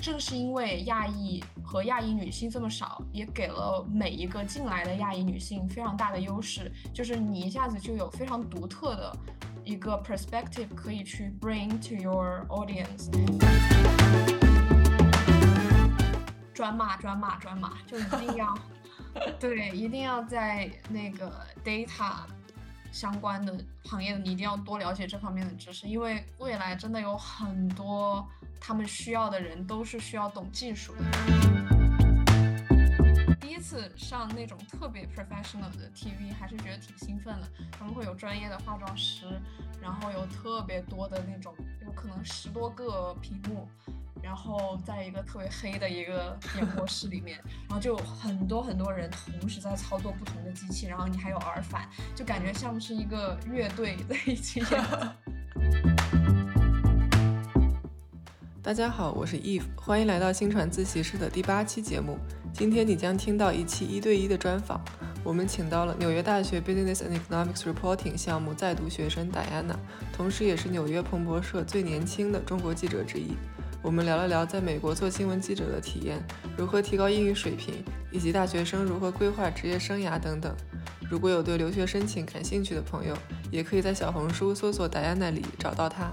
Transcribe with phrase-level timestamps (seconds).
[0.00, 9.16] 正是因为亚裔和亚裔女性这么少，也给了每一个进来的亚裔女性非常大的优势，就是你一下子就有非常独特的
[9.62, 13.10] 一个 perspective 可以去 bring to your audience。
[16.54, 18.58] 转码转码转码，就一定要
[19.38, 22.22] 对，一定要在那个 data。
[22.92, 28.26] 相关的行业，你一定要多了解这方面的知识，因为未来真的有很多
[28.60, 31.04] 他们需要的人都是需要懂技术的。
[33.40, 37.48] 第一次上那种特别 professional 的 TV，还是觉得挺兴奋的。
[37.72, 39.24] 他们会有专业的化妆师，
[39.80, 43.66] 然后有特别多的那种，有可能十多个屏幕。
[44.22, 54.84] 然后在一个特别黑的一个演播室里面，然后就很多很多人同时在操作不同的机器，然后你还有耳返，就感觉像是一个乐队在一起演。
[58.62, 62.18] 大家好，我是 Eve，欢迎来到新传自习室的第八期节目。
[62.52, 64.78] 今天你将听到一期一对一的专访，
[65.24, 69.76] 我们请到了纽约大学 Business and Economics Reporting 项目在读学生 Diana，
[70.12, 73.32] 同时也是纽约彭博社最年轻的中国记者之一。
[73.82, 76.22] 我们聊了聊在美国做新闻记者的体验，
[76.54, 80.54] 如何提高英语水平，以及大学生如何规划职业生涯等等。
[81.10, 83.16] 如果有对留学申请感兴趣的朋友，
[83.50, 86.12] 也可以在小红书搜索 Diana 里找到他。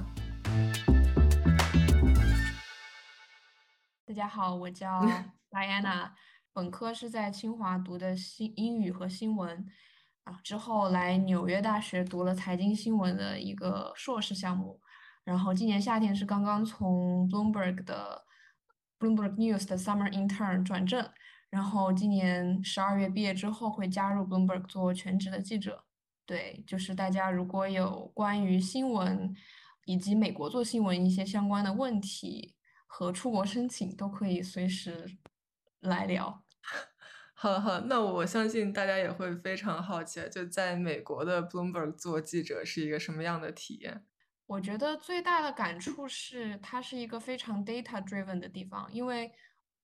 [4.08, 5.02] 大家好，我叫
[5.52, 6.10] Diana，
[6.54, 9.68] 本科是在清华读的新英语和新闻，
[10.24, 14.80] 啊，之后来纽约大学读了财经新闻的一个硕士项目。
[15.26, 18.24] 然后今年夏天是刚刚从 Bloomberg 的
[18.98, 21.06] Bloomberg News 的 Summer Intern 转正，
[21.50, 25.84] 然后今年十二月毕业之后会加入 Bloomberg 做全职的记者。
[26.26, 29.36] 对，就是大家如果有关于新闻
[29.84, 32.56] 以及美国做新闻一些相关的问题
[32.88, 35.18] 和出国申请，都可以随时
[35.82, 36.44] 来聊。
[37.36, 44.04] 好好，那我相信大家也会非常好奇，就在美国的 Bloomberg 做记者是一个什么样的体验？
[44.48, 48.92] 我觉得最大的感触是，它是一个非常 data driven 的地方。
[48.92, 49.32] 因为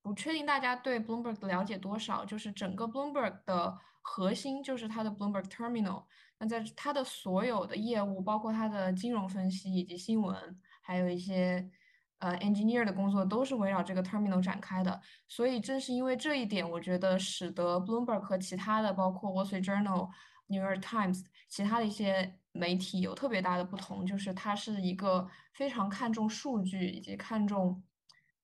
[0.02, 6.06] 不确定大家对 Bloomberg 的了解多少，就是整个 Bloomberg 的核心就是它的 Bloomberg Terminal。
[6.40, 11.70] 那在它的所有的业务，包括它的金融分析以及新闻，还有一些
[12.24, 15.00] 呃 engineer 的工作，都是围绕这个 Terminal 展开的。
[15.28, 20.10] 所以正是因为这一点，我觉得使得 Bloomberg 和其他的，包括 Wall Street Journal、
[20.48, 22.40] New York Times，其他的一些。
[22.56, 27.82] 媒体有特别大的不同，就是它是一个非常看重数据以及看重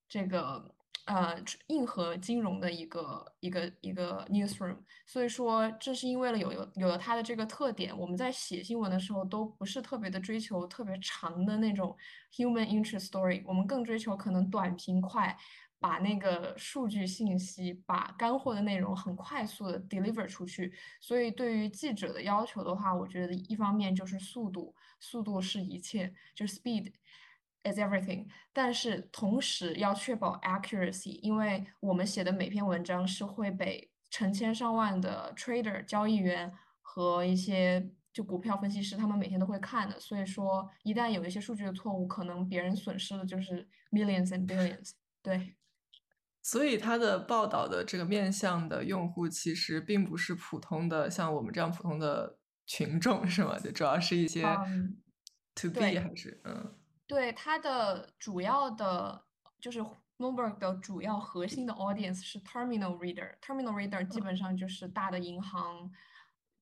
[0.08, 0.74] 这个
[1.10, 4.78] 呃硬核金融的一个一个一个 newsroom。
[5.06, 11.98] 所以说，正是因为了有有有了它的这个特点，我们在写新闻的时候都不是特别的追求特别长的那种
[12.34, 15.36] human interest story，我们更追求可能短平快。
[15.82, 26.92] 把那个数据信息、把干货的内容很快速的 deliver 出去，所以对于记者的要求的话，我觉得一方面就是速度，速度是一切，就是 speed
[27.64, 28.28] is everything。
[28.54, 44.92] 但是同时要确保 accuracy，因为我们写的每篇文章是会被成千上万的 trader 交易员和一些就股票分析师他们每天都会看的，所以说一旦有一些数据的错误，可能别人损失的就是 millions and billions。
[45.22, 45.56] 对。
[46.42, 53.60] 所以他的报道的这个面向的用户其实并不是普通的像我们这样普通的群众，是吗？
[53.60, 54.42] 就主要是一些
[55.54, 56.74] to be 还是嗯？
[57.10, 59.20] 对，它的主要的
[59.60, 59.84] 就是
[60.16, 65.92] Bloomberg 的主要核心的 audience 是 terminal reader，terminal reader 基本上就是大的银行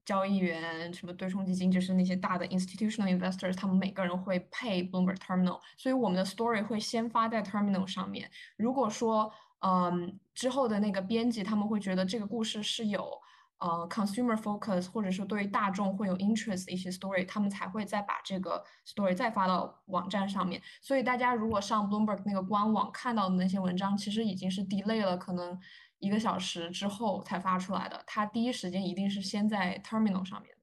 [0.06, 8.31] 交易员，什么对冲基金，就是那些大的 institutional investors，他们每个人会配 Bloomberg terminal，所以我们的 story 会先发在 terminal 上面。
[8.56, 13.22] 如果说嗯，之后的那个编辑他们会觉得这个故事是有
[13.59, 20.62] 呃 consumer focus，或者说对于大众会有 interest 的一些 story，他们才会再把这个 story 再发到网站上面。
[20.81, 25.59] 所以大家如果上 Bloomberg 那个官网看到的那些文章，其实已经是 delay 了，可能
[26.00, 28.04] 一个小时之后才发出来的。
[28.06, 30.56] 它第一时间一定是先在 terminal 上面。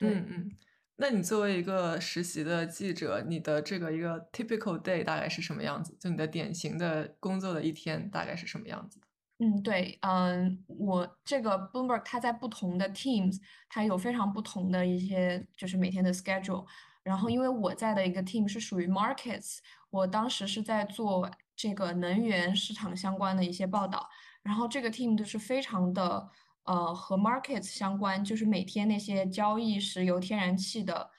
[0.00, 0.50] 嗯嗯。
[0.96, 5.96] 那你作为一个实习的记者，你的这个一个 typical day 大概是什么样子？
[5.98, 9.00] 就你的典型的工作的一天大概是什么样子？
[9.42, 16.64] 嗯，对，嗯，我这个 Bloomberg 它在不同的 teams，它有非常不同的一些就是每天的 schedule。
[17.02, 19.58] 然后因为我在的一个 team 是属于 markets，
[19.90, 24.08] 我当时是在做这个能源市场相关的一些报道。
[24.42, 26.30] 然后这个 team 就是非常的。
[26.64, 31.10] 呃，和 markets 相关，就是每天那些交易石油、天然气的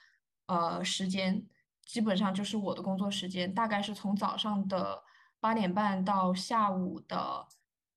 [0.46, 1.46] 呃时间，
[1.86, 5.04] 基本上就是我的工作时间，大概是从早上的
[5.42, 7.46] 八点半到下午的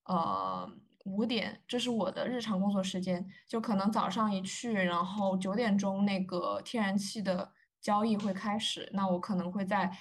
[0.07, 0.71] 呃
[1.05, 3.27] 五点，这是我的日常工作时间。
[3.47, 9.97] 就可能早上一去，然后九点钟那个天然气的交易会开始，那我可能会在。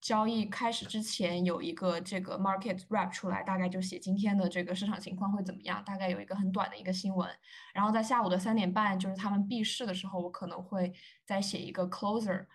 [0.00, 7.28] 交易开始之前有一个这个 market wrap 出来，大概就写今天的这个市场情况会怎么样，大概有一个很短的一个新闻。
[7.74, 10.90] 然后在下午的三点半，就是他们闭市的时候，我可能会
[11.26, 12.46] 再写一个 closer，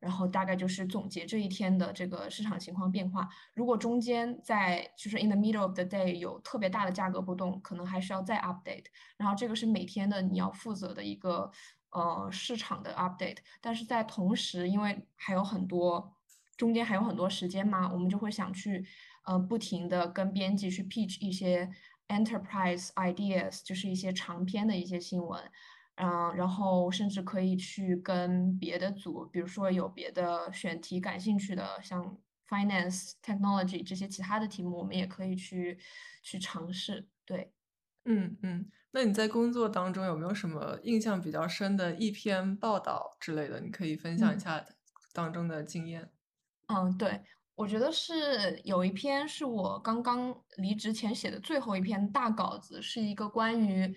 [0.00, 3.28] 然后大概就是总结这一天的这个市场情况变化。
[3.54, 8.86] 如果中间在就是 in the middle of the day 有特别大的价格波动，可能还需要再 update。
[9.16, 11.48] 然后这个是每天的你要负责的一个
[11.90, 13.38] 呃市场的 update。
[13.60, 16.16] 但是在同时，因为还有很多。
[16.56, 18.84] 中间还有很多时间嘛，我们就会想去，
[19.24, 21.66] 呃，不停的跟编辑去 pitch 一些
[22.08, 25.42] enterprise ideas，就是一些长篇的一些新闻，
[26.02, 32.18] 嗯，然后甚至可以去跟别的组，比如说有别的选题感兴趣的，像
[32.48, 35.78] finance、technology 这些其他的题目，我们也可以去
[36.22, 37.06] 去尝试。
[37.24, 37.52] 对，
[38.06, 43.60] 嗯嗯，那你在工作当中有没有什么印象比较深的一篇报道之类的？
[43.60, 44.64] 你可以分享一下
[45.12, 46.10] 当中的经验。
[46.68, 47.20] 嗯，对，
[47.54, 53.94] 我觉得是有一篇是我刚刚离职前写的最后一篇大稿子，是一个关于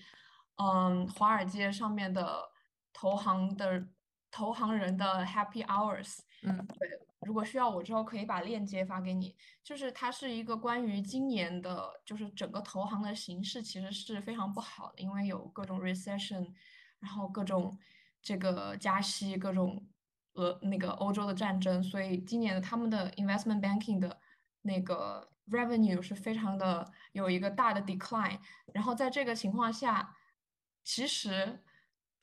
[0.56, 2.50] 嗯华尔街上面的
[2.92, 3.88] 投行的
[4.30, 6.20] 投行人的 happy hours。
[6.44, 6.90] 嗯，对，
[7.22, 9.36] 如果需要我之后可以把链接发给你。
[9.64, 16.54] 就是它是一个关于今年的，就是整个投行的形势其实是非常不好的，因为有各种 recession，
[17.00, 17.78] 然后各种
[18.22, 19.88] 这个加息，各种。
[20.36, 24.20] 呃，那个欧洲的战争，所以今年的他们的 investment banking 的
[24.64, 28.40] 那个 revenue 是非常的有一个大的 decline。
[28.74, 30.16] 然后在这个情况下，
[30.84, 31.60] 其实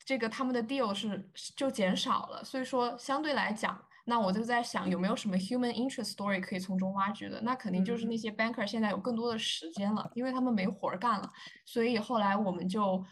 [0.05, 2.43] 这个他们的 deal 是就减少了。
[2.43, 7.41] 所以说相对来讲，那我就在想有没有什么 human interest story 可以从中挖掘的？
[7.41, 11.29] 那肯定就是那些 banker 现在有更多的时间了，因为他们没活儿干了。
[11.65, 13.03] 所以后来我们就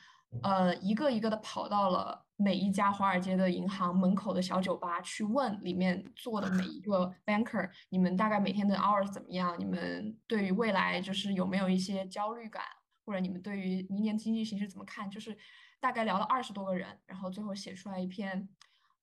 [0.43, 2.25] 呃一个一个的跑到了。
[2.41, 9.59] 每一家华尔街的银行门口的小酒吧去问里面坐的每一个 banker，你们大概每天的 hours 怎么样？
[9.59, 12.63] 你们对于未来就是有没有一些焦虑感，
[13.09, 15.09] 或者你们对于明年经济形势怎么看？
[15.09, 15.35] 就是
[15.79, 18.47] 大概聊了二十多个人，然后最后写出来一篇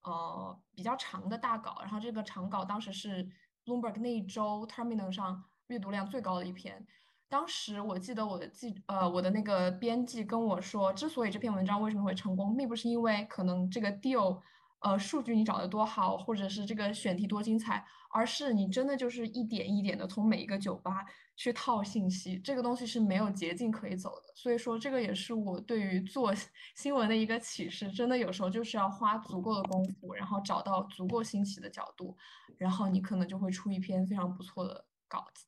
[0.03, 1.75] 呃比较长的大稿。
[1.81, 3.27] 然后这个长稿当时是
[3.65, 6.87] Bloomberg 那一周 terminal 上阅读量最高的一篇。
[7.27, 14.41] 当时我记得我的记呃我的那个编辑跟我说，之所以这篇文章为什么会成功，并不是因为可能这个 deal，
[14.79, 21.05] 呃数据你找的多好，或者是这个选题多精彩，而是你真的就是一点一点的从每一个酒吧
[21.37, 24.33] 去套信息，这个东西是没有捷径可以走的。
[24.35, 26.33] 所以说这个也是我对于做
[26.75, 32.17] 新闻的一个启示，真的有时候就是要花足够的功夫，然后找到足够新奇的角度，
[32.57, 35.45] 然后你可能就会出一篇非常不错的稿子。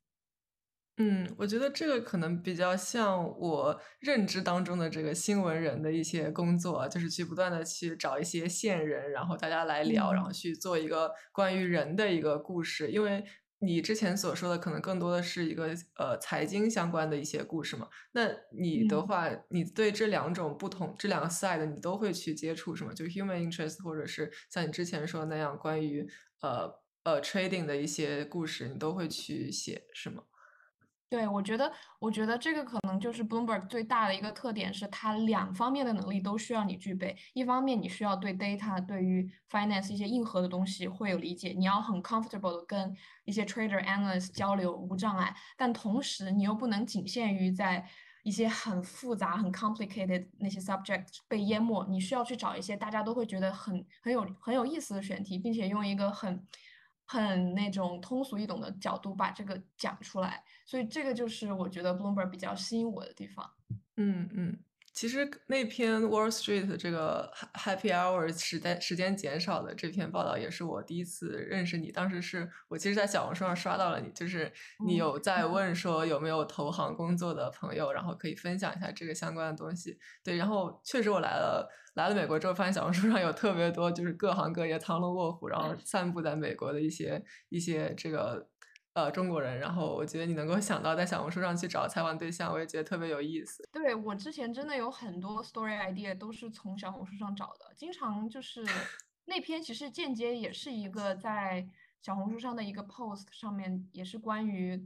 [1.02, 12.90] 嗯，我觉得这个可能比较像我认知当中的这个新闻人的一些工作，就是去不断的去找一些线人，然后大家来聊，然后去做一个关于人的一个故事。
[12.90, 13.24] 因为
[13.62, 18.26] 你之前所说的可能更多的是一个呃财经相关的一些故事嘛，那
[18.58, 22.92] 你的话，你对这两种不同这两个 side 你都会去接触是吗？
[22.94, 26.08] 就 human interest 或者是像你之前说的那样关于
[26.40, 26.70] 呃
[27.04, 30.22] 呃 trading 的一些故事，你都会去写是吗？
[31.10, 37.16] 对，我觉得，我觉得这个可能就是 Bloomberg 最大的一个特点，是它两方面的能力都需要你具备。
[37.34, 45.34] 一方面，你需要对 data、对于 finance 一些硬核的东西会有理解，你要很 comfortable 的跟一些 trader、analyst 交流无障碍。
[45.56, 47.84] 但同时，你又不能仅限于在
[48.22, 56.46] 一些很复杂、很 complicated 那些 subject 被淹没，你需要去找一些大家都会觉得很很有很有意思的选题，并且用一个很。
[57.10, 63.50] 很那种通俗易懂的角度把这个讲出来，所以这个就是我觉得 Bloomberg 比较吸引我的地方。
[63.96, 64.56] 嗯嗯。
[64.92, 71.90] 其实那篇 Wall Street 这个 Happy Hours 时间时间减少的这篇报道，也是我第一次认识你。
[71.92, 74.52] 当时是我其实，在小红书上刷到了你，就是
[74.84, 79.96] 你有在问 说有没有投行工作的朋友，然后可以分享一下这个相关的东西。
[80.24, 88.49] 对，然后确实我来了来了美国之后，发现小红书上有特别多就是各行各业藏龙卧虎，然后 散布在美国的一些一些这个。
[88.92, 93.62] 呃，中国人，然后我觉得你能够想到在小红书上去找采访对象，我也觉得特别有意思。
[93.72, 98.64] 对我之前真的有很多 story idea 都是从小红书上找的，经常就是
[99.26, 101.64] 那篇其实间接也是一个在
[102.02, 104.84] 小红书上的一个 post 上面，也是关于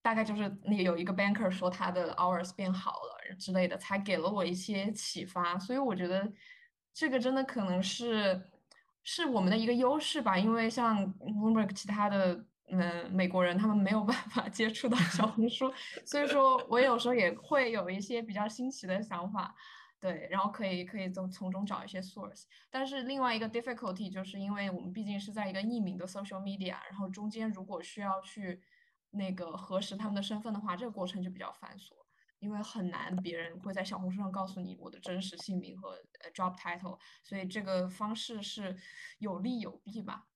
[0.00, 5.58] 大概就是那有一个 banker 说他的 hours 变好了之类的，才给了我一些启发。
[5.58, 6.32] 所以我觉得
[6.94, 8.42] 这个真的可能是
[9.02, 12.42] 是我们的一个优势吧，因为像 Bloomberg 其他的。
[12.70, 15.72] 嗯，美国人他们没有办法接触到小红 书，
[16.04, 19.54] 所以说我有时候也会有一些比较新奇的想法，
[19.98, 22.44] 对，然后可以可以从从中找一些 source。
[22.70, 28.60] 但是另外一个 difficulty 就是因为我们毕竟是在一个匿名的 social media，然后中间如果需要去
[29.12, 31.92] 那个核实他们的身份的话，这个过程就比较繁琐，
[32.38, 38.76] 因为很难别人会在小红书上告诉你我的真实姓名和呃 job title，所以这个方式是
[39.18, 40.26] 有利有弊吧。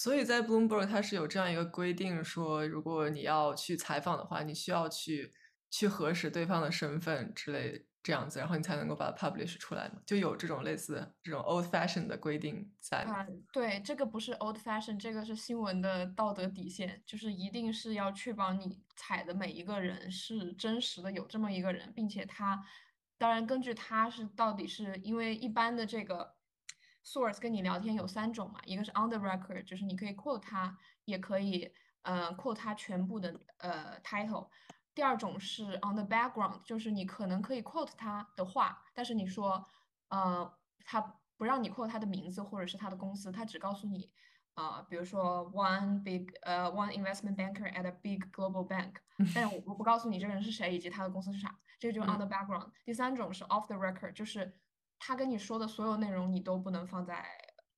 [0.00, 5.32] 所以在 Bloomberg 它是有这样一个规定，说如果你要去采访的话，你需要去
[5.72, 13.04] 去核实对方的身份之类这样子，然后你才能够把它 publish 出来，就有这种类似这种 old fashion 的规定在。
[13.52, 22.64] 对，这个不是 old fashion，这个是新闻的道德底线，就是一定是要确保你采的每一个人是真实的，有这么一个人，并且他
[23.18, 26.37] 当然根据他是到底是因为一般的这个。
[27.08, 31.72] Source 跟你聊天有三种嘛，一个是 on the record，就是你可以 quote 他，也可以
[32.02, 34.48] 呃 quote 他全部的呃 title。
[34.94, 39.66] 第二种是 on the background，就是你可能可以 quote 他的话，但是你说
[40.08, 40.52] 呃
[40.84, 41.00] 他
[41.38, 44.10] 不让你 quote 他的名字或者是他的公司，他只告诉你
[44.52, 48.96] 啊，比如说 one big 呃 one investment banker at a big global bank，
[49.34, 52.70] 但是我我不告诉你这个人是谁以及他的公司是啥，这个就是 on the background。
[52.84, 54.54] 第三种是 off the record，就是。
[54.98, 57.24] 他跟你说的所有内容你都不能放在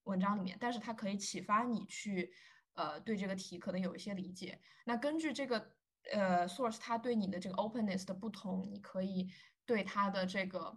[0.03, 2.31] 文章里面，但是他可以启发你去，
[2.73, 4.59] 呃，对这个题可能有一些理解。
[4.85, 5.71] 那根据这个
[6.11, 9.29] 呃 source，他对你的这个 openness 的不同，你可以
[9.65, 10.75] 对他的这个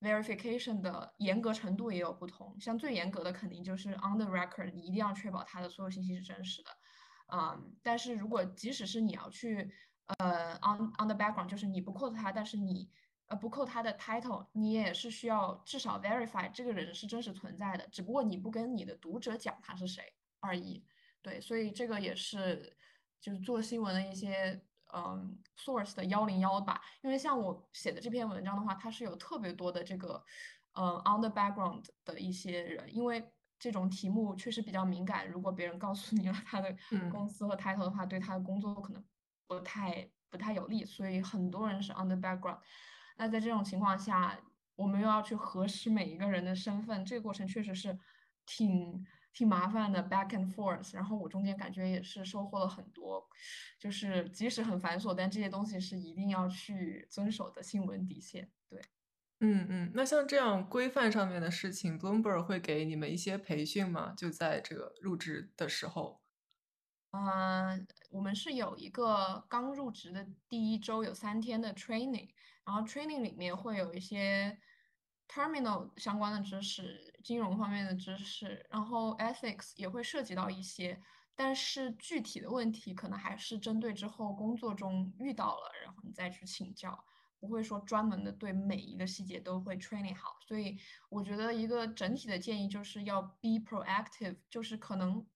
[0.00, 2.58] verification 的严格程度也有不同。
[2.60, 6.70] 像最严格的肯定就是 on the record，你一定要确保他的所有信息是真实的。
[7.32, 9.72] 嗯，但是如果即使是你要去
[10.18, 12.90] 呃 on on the background，就是你不 quote 他，但是你
[13.28, 20.84] 呃，不扣他的 title，你也是需要至少 verify 这个人是真实存在的，只不过你不跟你的读者讲他是谁而已。
[21.22, 22.76] 对，所以这个也是
[23.18, 24.60] 就是做新闻的一些
[24.92, 26.82] 嗯 source 的幺零幺吧。
[27.00, 30.22] 因为像我写的这篇文章的话，它是有特别多的这个
[30.72, 33.26] 嗯 on the background 的一些人，因为
[33.58, 36.76] 这种题目确实比较敏感，如果别人告诉你了他的
[37.10, 39.02] 公司和 title 的话，对他的工作可能
[39.46, 42.58] 不太不太有利，所以很多人是 on the background。
[43.16, 44.38] 那在这种情况下，
[44.76, 47.98] 我们又要去核实每一个人的身份，这个过程确实是
[48.44, 50.94] 挺挺麻烦的，back and forth。
[50.94, 53.24] 然后我中间感觉也是收获了很多，
[53.78, 58.50] 就是即使很繁琐，但这些东西是一定要去遵守的新闻底线。
[58.68, 58.80] 对，
[59.40, 59.92] 嗯嗯。
[59.94, 64.12] 那像这样规范上面的事情，Bloomberg 会给你们一些培训吗？
[64.16, 66.20] 就在这个入职的时候？
[67.12, 72.30] 嗯，我们是有一个刚入职的第一周有三天的 training。
[72.66, 74.58] 然后 training 里面会有一些
[75.28, 80.98] terminal 相关的知识，金融方面的知识，然后 ethics 也会涉及到一些，
[81.34, 87.04] 但是具体的问题可能还是针对之后工作中遇到了，然后你再去请教，
[87.38, 90.38] 不会说专门的对每一个细节都会 training 好。
[90.40, 90.78] 所以
[91.10, 95.26] 我觉得一个整体的建议就是要 be proactive，就是可能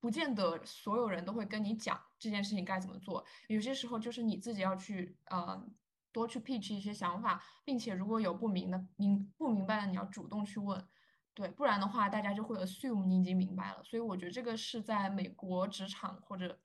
[0.00, 5.66] 不见得所有人都会跟你讲这件事情该怎么做，有些时候就是你自己要去呃。
[6.14, 10.88] 多去 pitch 一些想法，并且如果有不明的明不明白的，你要主动去问，
[11.34, 13.82] 对，不然的话大家就会 assume 你已经明白了。
[13.82, 16.60] 所以我觉得这个是在美国职场或者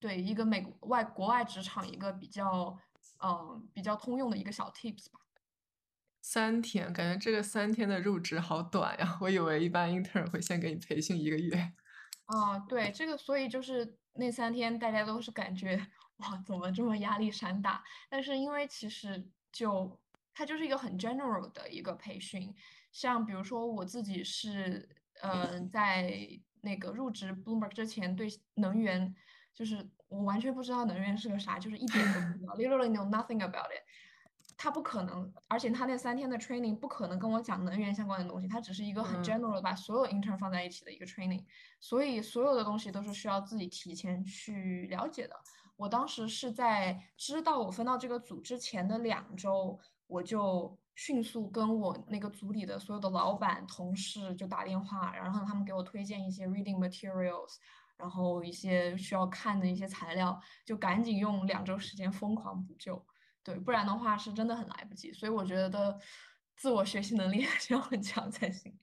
[0.00, 2.76] 对一个美外国外职场一个比较
[3.22, 5.20] 嗯比较通用的一个小 tips 吧。
[6.20, 11.72] 三天，感觉这个三天的入职好短呀，我以为一般 intern 会先给你培训一个月。
[12.26, 15.86] 啊，对，这个所以就是那三天大家都是感觉。
[16.20, 17.82] 哇，怎么这么压力山大？
[18.08, 19.98] 但是因为其实就
[20.32, 22.54] 它就是一个很 general 的一个培训，
[22.92, 24.88] 像比如说我自己是，
[25.22, 26.28] 嗯，在
[26.60, 29.14] 那个入职 Bloomberg 之前，对能源
[29.54, 33.82] 就是我完全不知道能源是个啥，就是一点都不知道， literally know nothing about it。
[34.56, 41.42] 他不可能，而且他那三天的 training 不可能跟我讲能源相关的东西，他只是一个很 general 把所有 intern 放在一起的一个 training，
[41.80, 45.34] 所以所有的东西都是需要自己提前去了解的。
[45.80, 57.54] 我当时是在知道我分到这个组之前的两周，我就迅速跟我那个组里的所有的老板、同事就打电话，然后让他们给我推荐一些 reading materials，
[57.96, 63.02] 然后一些需要看的一些材料，就赶紧用两周时间疯狂补救。
[63.42, 65.10] 对，不然的话是真的很来不及。
[65.14, 65.98] 所以我觉得
[66.58, 68.78] 自我学习能力 还是要很强才行。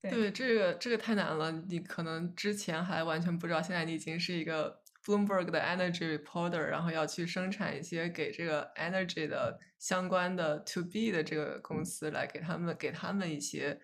[0.00, 4.84] 对，这个这个太难了，你可能之前还完全不知道，现在你已经是一个。
[5.08, 13.80] Bloomberg 的 Energy Reporter，然后要去生产一些给这个 Energy 的相关的 To B 的这个公司来给他们给他们一些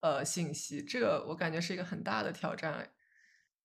[0.00, 2.88] 呃信息，这个我感觉是一个很大的挑战。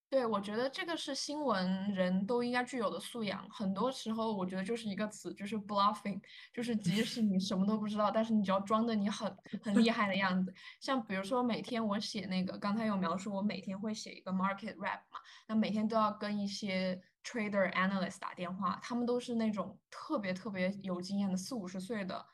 [0.08, 3.44] 对，我觉得这个是新闻人都应该具有的素养。
[3.50, 6.20] 很多时候，我觉得就是一个词，就是 bluffing，
[6.54, 10.54] 就是即使你什么都不知道，但是你只要装的你很很厉害的样子。
[10.80, 22.24] 像比如说，每天我写那个，刚才有描述，我每天会写一个 market rap 嘛，那每天都要跟一些 trader analyst 打电话，他们都是那种特别特别有经验的四五十岁的，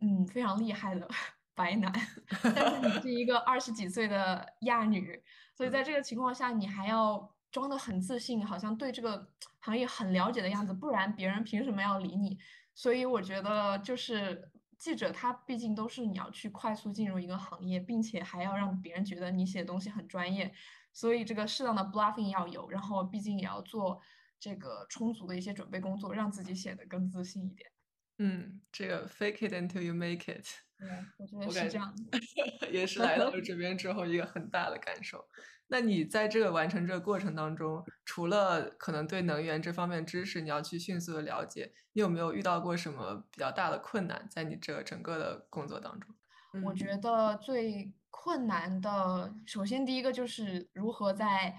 [0.00, 1.06] 嗯，非常厉害的
[1.54, 1.92] 白男，
[2.54, 5.22] 但是你是一个二十几岁的亚女。
[5.56, 9.28] 所以在这个情况下，你还要装得很自信，好像对这个
[9.60, 12.36] 行业很了解的样子，不然别人凭什么要理你？
[12.74, 20.52] 所以我觉得，就是记者他毕竟都是你要去快速进入一个行业，并且还要让别人觉得你写的东西很专业，
[20.92, 24.00] 所以这个适当的 bluffing 要有，然后毕竟也要做
[24.40, 27.70] 这个充足的一些准备工作，让自己显得更自信一点。
[28.18, 30.46] 嗯，这个 fake it until you make it。
[30.78, 31.94] 对，我觉得是这样。
[32.70, 35.28] 也是来到了这 边之后一个很大的感受。
[35.68, 46.14] 那你在这个完成这个过程当中，除了可能对能源这方面知识你要去迅速的了解，你有没有遇到过什么比较大的困难在你这整个的工作当中？
[46.62, 51.58] 我觉得最困难的，首先第一个就是如何在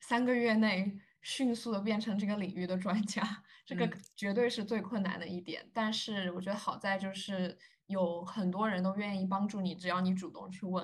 [0.00, 3.22] 三个月内迅速的变成这个领域的专家，
[3.64, 5.68] 这个绝对是最困难的一点。
[5.72, 7.58] 但是我觉得好在就是。
[7.88, 10.82] 有很多人都愿意帮助你，只要你主动去问，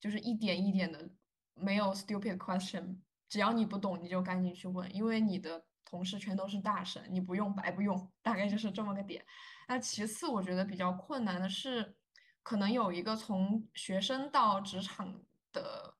[0.00, 1.10] 就是一点一点的，
[1.54, 2.96] 没有 stupid question，
[3.28, 9.22] 只要你不懂，你就赶紧去问，因为你的同事全都是大神，你不用白不用，大概就是这么个点。
[9.68, 11.94] 那其次，我觉得比较困难的是，
[12.42, 15.20] 可能有一个从学生到职场
[15.52, 15.95] 的，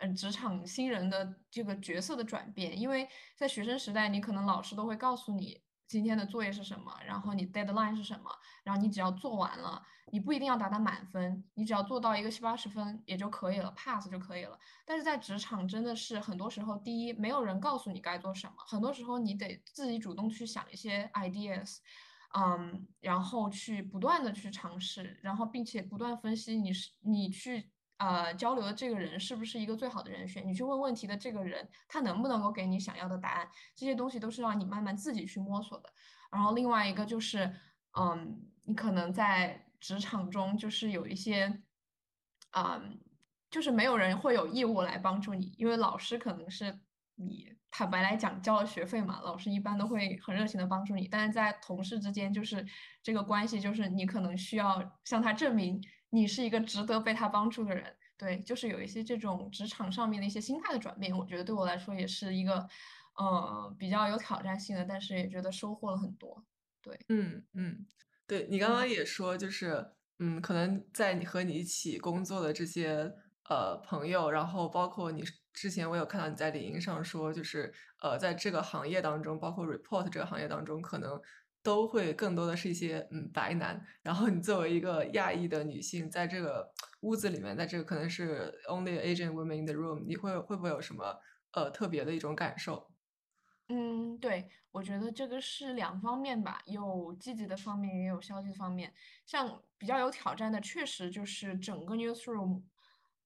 [0.00, 5.62] 嗯，职场新人的这个角色的转变，因为在学生时代，你可能老师都会告诉你。
[5.88, 6.92] 今天的作业是什么？
[7.06, 8.30] 然后你 deadline 是什么？
[8.62, 14.58] 然后你只要做完了，你不一定要达到满分，你只要做到一个七八十分也就可以了，pass 就可以了。
[14.84, 21.78] 但是在职场真的是很多时候，第一没有人告诉你该做什么，很多时候你得自己主动去想一些 ideas，
[22.38, 27.70] 嗯，然后去不断的去尝试，然后并且不断分析你是你去。
[27.98, 30.46] 呃，交流的这个人是不是一个最好的人选？
[30.46, 33.48] 你去问问题的这个人，他能不能够给你想要的答案？
[33.74, 35.92] 这些东西都是让你慢慢自己去摸索的。
[36.30, 37.52] 然后另外一个就是，
[37.98, 41.60] 嗯，你可能在职场中就是有一些，
[42.52, 43.00] 嗯，
[43.50, 46.78] 就是没有人会有义务来帮助你，因为老师可能是
[47.16, 51.08] 你坦白来讲交了学费嘛，老师一般都会很热情的帮助你。
[51.08, 52.64] 但是在同事之间，就是
[53.02, 55.82] 这个关系，就是你可能需要向他证明。
[56.10, 62.66] 你是一个值得被他帮助的人，对，就是有一些这种职场上面的一些心态的转变，我觉得对我来说也是一个，
[63.16, 66.44] 呃，比较有挑战性的，但是也觉得收获了很多。
[66.80, 67.86] 对，嗯嗯，
[68.26, 73.12] 对你刚刚也说，就是嗯，可能在你和你一起工作的这些
[73.50, 81.20] 呃朋友，然后包括你之前我有看到你在领英上说，就是呃，在这个行业当中，包括 report 这个行业当中，可能。
[81.68, 91.20] 都会更多的是一些嗯白男，然后你作为一个亚裔的女性，在这个屋子里面，在这个可能是 only Asian women in the room，你会会不会有什么
[91.52, 92.90] 呃特别的一种感受？
[93.68, 98.90] 嗯，对，我觉得这个是两方面吧，有积极的方面，也有消极的方面。
[99.26, 102.62] 像比较有挑战的，确实就是整个 newsroom，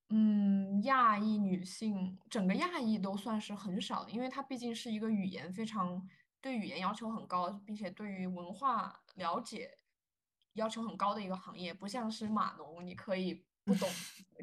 [0.09, 6.05] 嗯，亚裔女性，整个亚裔都算是很少的，因为它毕竟是一个语言非常。
[6.42, 9.78] 对语言要求很高，并且对于文化了解
[10.55, 13.88] 要求很高的一个行业，不像是码农，你可以 不懂，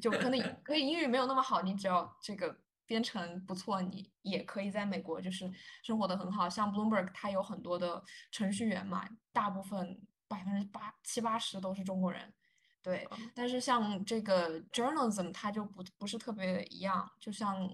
[0.02, 5.52] 就可能可以英语没有那么好，你只要这个编程不错，你也可以在美国就是
[5.84, 6.50] 生活的很好。
[6.50, 12.34] 像 Bloomberg，它有很多的程序员嘛，大部分百分之八七八十都是中国人，
[12.82, 13.06] 对。
[13.36, 17.70] 但是像这个 journalism，它就不不是特别一样，就像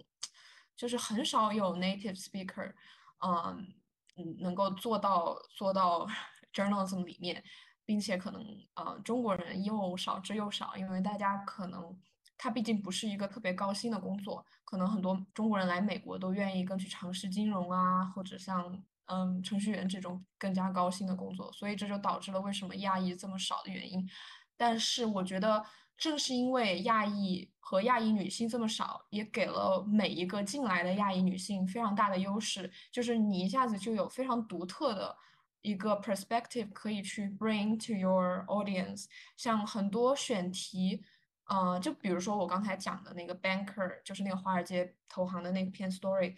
[0.76, 2.74] 就是很少有 native speaker，
[3.20, 3.72] 嗯。
[4.17, 6.08] 嗯，能够做到做到
[6.54, 7.43] journalism 里面，
[7.86, 8.41] 并且可能
[8.75, 11.97] 呃中国人又少之又少，因为大家可能
[12.38, 24.08] 他毕竟不是一个特别高薪的工作，可能很多中国人来美国都愿意更去尝试金融啊，或者像嗯程序员这种更加高薪的工作，所以这就导致了为什么亚裔这么少的原因。
[24.56, 25.63] 但是我觉得。
[25.98, 35.16] 正是因为亚裔和亚裔女性这么少，也给了每一个进来的亚裔女性非常大的优势，就是你一下子就有非常独特的
[35.62, 39.06] 一个 perspective 可以去 bring to your audience。
[39.38, 41.02] 像很多选题，
[41.46, 46.36] 呃，就比如说我刚才讲的那个 banker，就是那个华尔街投行的那篇 story，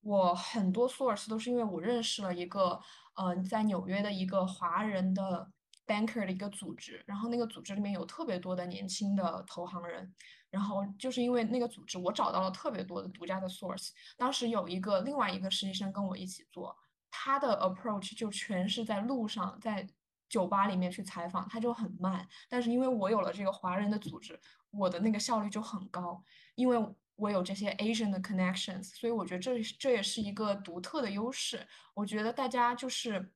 [0.00, 2.80] 我很多 source 都是因为我认识了一个，
[3.14, 5.52] 嗯，在纽约的一个华人的。
[5.86, 10.12] Banker 的一个组织，然后那个组织里面有特别多的年轻的投行人，
[10.50, 13.90] 然后就是因为那个组织，我找到了特别多的独家的 source。
[14.16, 16.76] 当时有一个另外一个实习生跟我一起做，
[17.10, 19.88] 他的 approach 就全是在路上，在
[20.28, 22.26] 酒吧里面去采访，他就很慢。
[22.48, 24.38] 但是因为我有了这个华人的组织，
[24.70, 26.20] 我的那个效率就很高，
[26.56, 26.76] 因为
[27.14, 31.64] 我有这些 Asian 的 connections，所以我觉得这这也是一个独特的优势。
[31.94, 33.32] 我觉得大家就是。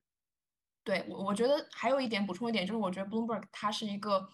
[0.83, 4.27] 对我，我觉得还有一点补充一点，就是我觉得 Bloomberg 它是一个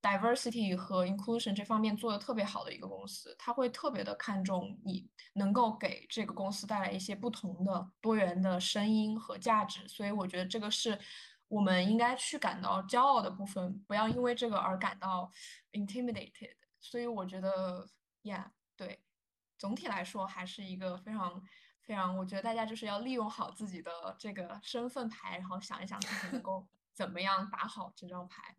[0.00, 10.98] diversity 和 inclusion 这方面做的特别好的一个公司，它会特别的看重你能够给这个公司带来一些不同的多元的声音和价值，所以我觉得这个是
[11.46, 15.30] 我们应该去感到骄傲的部分，不要因为这个而感到
[15.70, 16.56] intimidated。
[16.80, 17.86] 所以我觉得
[18.24, 18.98] ，yeah，对，
[19.56, 21.40] 总体来说还是一个非常。
[21.84, 26.64] 非常，我觉得大家就是要利用好自己的这个身份牌，然后想一想自己能够
[26.94, 28.56] 怎么样打好这张牌。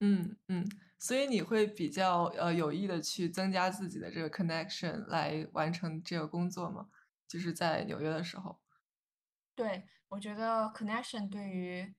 [0.00, 0.66] 嗯嗯，
[0.98, 6.88] 所以你会比较呃有意的去增加自己的这个 connection 来完成这个工作吗？
[7.28, 8.58] 就是在纽约的时候。
[9.54, 11.94] 对，我觉得 connection 对于，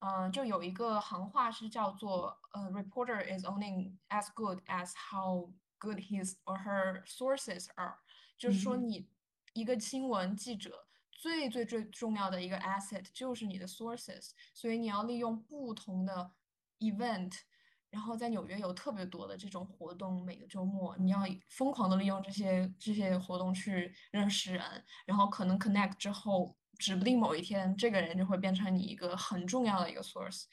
[0.00, 7.98] 嗯，就有一个行话是叫做呃，reporter is only as good as how good his or her sources are，
[8.36, 9.08] 就是说你。
[9.52, 16.30] 一个新闻记者最最最重要的一个 asset 就是你的 sources，所以你要利用不同的
[16.78, 17.32] event，
[17.90, 30.44] 然后在纽约有特别多的这种活动，每个周末你要疯狂的利用这些这些活动去认识人，然后可能 connect 之后，指不定某一天这个人就会变成你一个很重要的一个 source。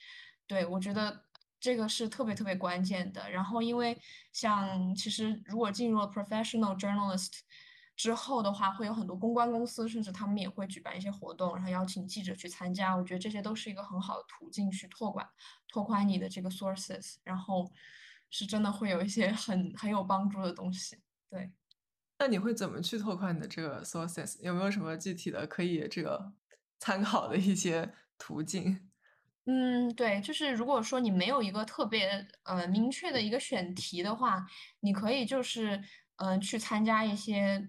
[0.48, 1.26] 对我觉得
[1.60, 3.30] 这个是特别特别关键的。
[3.30, 3.98] 然后因为
[4.34, 7.42] 像其实如果进入了 professional journalist。
[7.98, 12.96] 之后的话，会有很多公关公司，甚至他们也会举办一些活动，然后邀请记者去参加。
[12.96, 15.28] 我觉得这些都是一个很好的途径去拓宽、
[15.68, 17.70] 拓宽你的这个 sources，然后
[18.30, 21.00] 是真的会有一些很很有帮助的东西。
[21.28, 21.52] 对，
[22.20, 24.40] 那你会怎么去拓宽你的这个 sources？
[24.44, 26.32] 有没有什么具体的可以这个
[26.78, 28.92] 参考的一些途径？
[29.46, 34.46] 嗯，对，就是如果说你没有一个特别呃明确的一个选题的话，
[34.82, 35.84] 你可以就是
[36.18, 37.68] 嗯去参加一些。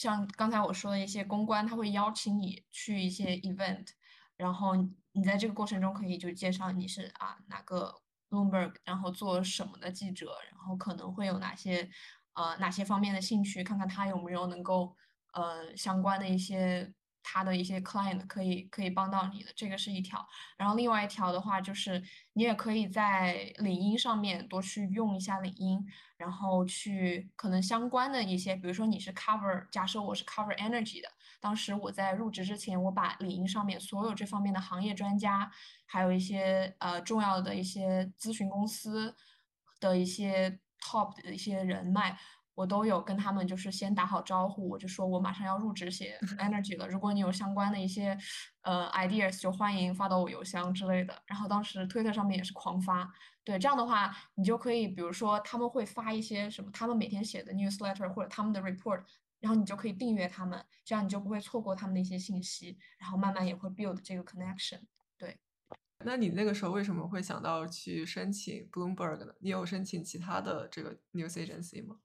[0.00, 3.86] 像刚才我说的一些公关，他会邀请你去一些 event，
[4.38, 4.74] 然后
[5.12, 7.94] 你在这个过程中可以就介绍你是啊哪个
[8.30, 11.90] Bloomberg，然后做什么的记者，然后可能会有哪些
[12.32, 14.96] 呃哪些方面的兴趣，看看他有没有能够
[15.34, 16.94] 呃相关的一些。
[17.32, 20.26] 他的一些 client 可以可以帮到你的，这个是一条。
[20.56, 31.08] 然后另外一条的话，就是你也可以在领英上面多去用一下领英，然后去可能相关的一些，比如说你是 cover，假设我是 cover energy 的，
[31.40, 35.48] 当时我在入职之前，我把领英上面所有这方面的行业专家，
[35.86, 39.14] 还有一些呃重要的一些咨询公司
[39.78, 42.18] 的一些 top 的一些人脉。
[42.60, 46.86] 我都有跟他们就是先打好招呼，我就说我马上要入职写 energy 了。
[46.86, 48.14] 如果你有相关的一些
[48.60, 51.22] 呃 ideas，就欢迎发到我邮箱之类的。
[51.24, 53.10] 然后当时推特上面也是狂发，
[53.44, 59.02] 对这样的话，你就可以比如说他们会发一些什么，他们每天写的 newsletter 或者他们的 report，
[59.38, 64.80] 然后你就可以订阅他们，这样你就不会错过他们的一些信息，然后慢慢也会 build 这个 connection。
[65.16, 65.38] 对，
[66.04, 69.32] 那你那个时候为什么会想到去申请 Bloomberg 呢？
[69.38, 71.96] 你有申请其他的这个 news agency 吗？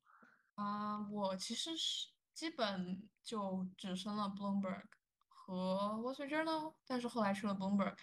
[0.56, 4.84] 啊，我其实是基本就只申了 Bloomberg
[5.28, 7.94] 和 Wall Street Journal，但是后来去了 Bloomberg，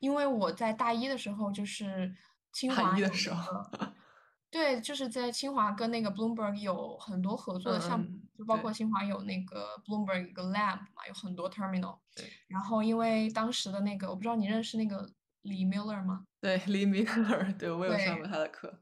[0.00, 2.14] 因为我在大一的时候就是
[2.52, 3.62] 清华的时候，
[4.50, 8.06] 对，就是在清华跟那个 Bloomberg 有很多合作的项目，
[8.38, 11.98] 就包括清华有那个 Bloomberg 一个 lab 嘛，有很多 terminal。
[12.14, 12.24] 对。
[12.48, 15.10] 然后因为当时的那个，我不知道你认识那个
[15.42, 16.24] 李 Miller 吗？
[16.40, 18.80] 对，李 Miller，对我有上过他的课。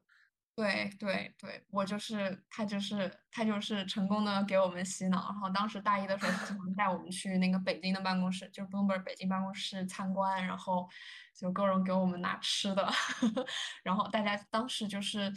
[0.57, 5.31] 对对对，我就是他，就是他，就是成功的给我们洗脑。
[5.31, 10.89] 然后当时大一的时候，经常带我们去那个北京的办公室，就是 Bloomberg 北京办公室参观，然后
[11.37, 12.89] 就各种给我们拿吃的。
[13.83, 15.33] 然后大家当时就是，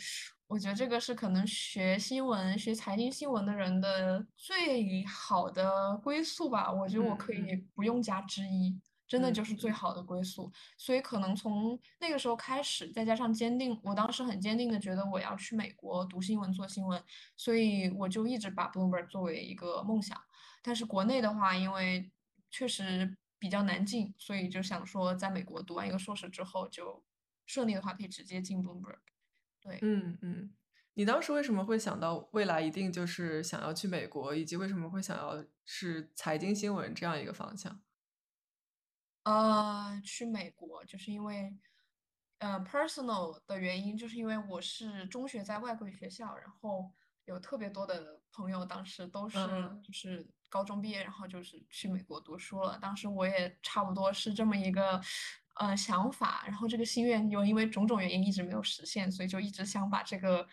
[0.45, 6.71] 我觉得这个是可能学新闻、学财经新闻的人的最好的归宿吧。
[6.71, 8.80] 我觉得我可以不用加之一。
[9.08, 17.02] 真的就是最好的归宿，所以可能从那个时候开始，再加上坚定，我当时很坚定的觉得我要去美国读新闻做新闻，
[17.38, 20.22] 所以我就一直把 Bloomberg 作为一个梦想。
[20.62, 22.12] 但是国内的话，因为
[22.52, 27.02] 确实比较难进，所以就想说在美国读完一个硕士之后，就
[27.46, 28.98] 顺利的话可以直接进 Bloomberg。
[29.62, 30.54] 对，嗯嗯，
[30.96, 37.80] 你当时为什么会想到未来一定就是想要去美国，以及为什么会想要是财经新闻这样一个方向？
[39.28, 41.54] 呃，去美国就是因为
[42.38, 46.90] 呃，personal 的原因就是因为我是中学在外国语学校，然后
[47.26, 52.80] 有特别多的朋友，当时都是嗯就是高中毕业，然后就是去美国读书了。
[52.80, 55.02] 当时我也差不多是这么一个
[55.56, 60.48] 呃想法，然后这个心愿又因为种种原因一直没有实现，所以就一直想把这个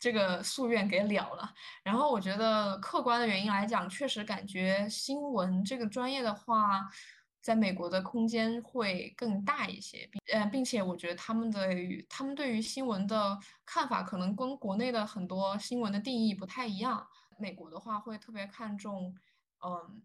[0.00, 1.54] 这个夙愿给了了。
[1.84, 6.90] 然后我觉得客观的原因来讲，确实感觉新闻这个专业的话，
[7.42, 11.68] 在美国的空间会更大一些，并呃，并且我觉得他们的
[12.08, 17.04] 他们对于新闻的看法可能跟国内的很多新闻的定义不太一样。
[17.38, 19.12] 美国的话会特别看重，
[19.64, 20.00] 嗯，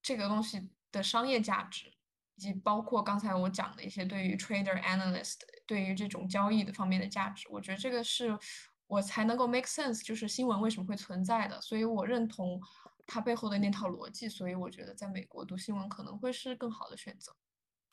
[0.00, 1.92] 这个东西的商业价值，
[2.36, 7.46] 以及包括刚才我讲的一些对于 trader analyst 对于这种交易的方面的价值。
[7.50, 8.38] 我觉得这个是
[8.86, 11.60] 我才能够 make sense，就是新闻为什么会存在的。
[11.60, 12.58] 所以我认同
[13.06, 17.34] 它背后的那套逻辑，所以我觉得在美国读新闻可能会是更好的选择。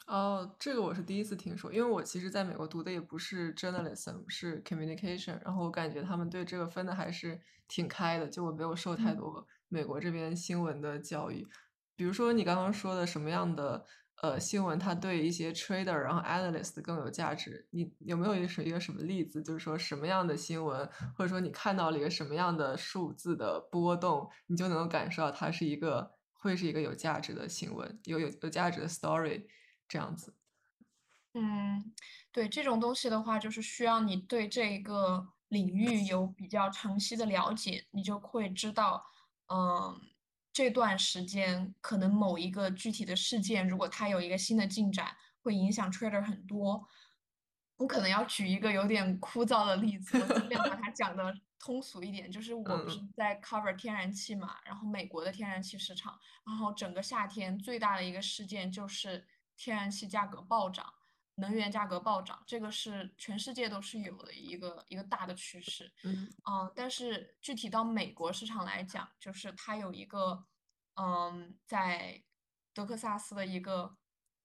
[0.08, 9.15] 哦，这个我是第一次听说，因为我其实在美国读的也不是 journalism，是 communication，然后我感觉他们对这个分的还是挺开的，就我没有受太嗯。
[9.15, 11.48] 多美国这边新闻的教育。
[11.95, 13.86] 比如说你刚刚说的什么样的
[14.21, 29.45] 呃新闻，它对一些 trader 然后 analyst 更有价值，你有没有一个什么例子，就是说什么样的新闻，或者说你看到了一个什么样的数字的波动，你就能够感受到它是一个会是一个有价值的新闻，有有有价值的 story。
[29.91, 30.36] 这样子，
[31.34, 31.91] 嗯，
[32.32, 39.03] 对，这种东西的话，就是需要你对这一个领域有比较长期的了解，你就会知道，
[39.47, 39.99] 嗯，
[40.51, 46.88] 这段时间可能某一个具体的事件，如果它有一个新的进展，会影响 trader 很多。
[47.77, 52.29] 我可能要举一个有点枯燥的例子，我尽量把它 讲的通俗一点。
[52.29, 60.93] 就是我不是嗯在 cover 天然气嘛，然后美国的天然气市场，然后整个夏天最大的一个事件就是天然气价格暴涨，
[61.39, 65.91] 能源价格暴涨，这个是全世界都是有的一个一个大的趋势。
[66.04, 70.45] 嗯嗯，但是具体到美国市场来讲，就是它有一个，
[70.95, 72.23] 嗯，在
[72.73, 73.97] 德克萨斯的一个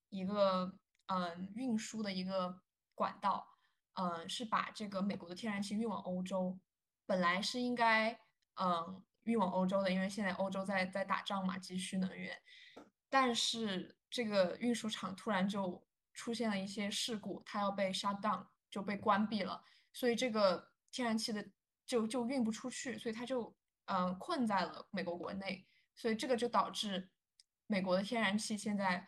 [0.09, 0.77] 一个
[1.07, 2.61] 嗯运输的一个
[2.95, 3.47] 管道，
[3.95, 6.59] 嗯，是把这个美国的天然气运往欧洲。
[7.07, 8.19] 本来是应该
[8.55, 12.41] 嗯运往欧洲的，因为现在欧洲在在打仗嘛，急需能源。
[13.11, 19.63] 但是这个运输厂突然就出现了一些事故，它要被 shut down，就被关闭了。
[19.93, 21.47] 所以这个天然气的
[21.85, 23.55] 就就运不出去，所以它就
[23.87, 27.11] 嗯、困在了美国国内，所以这个就导致
[27.67, 29.07] 美国的天然气现在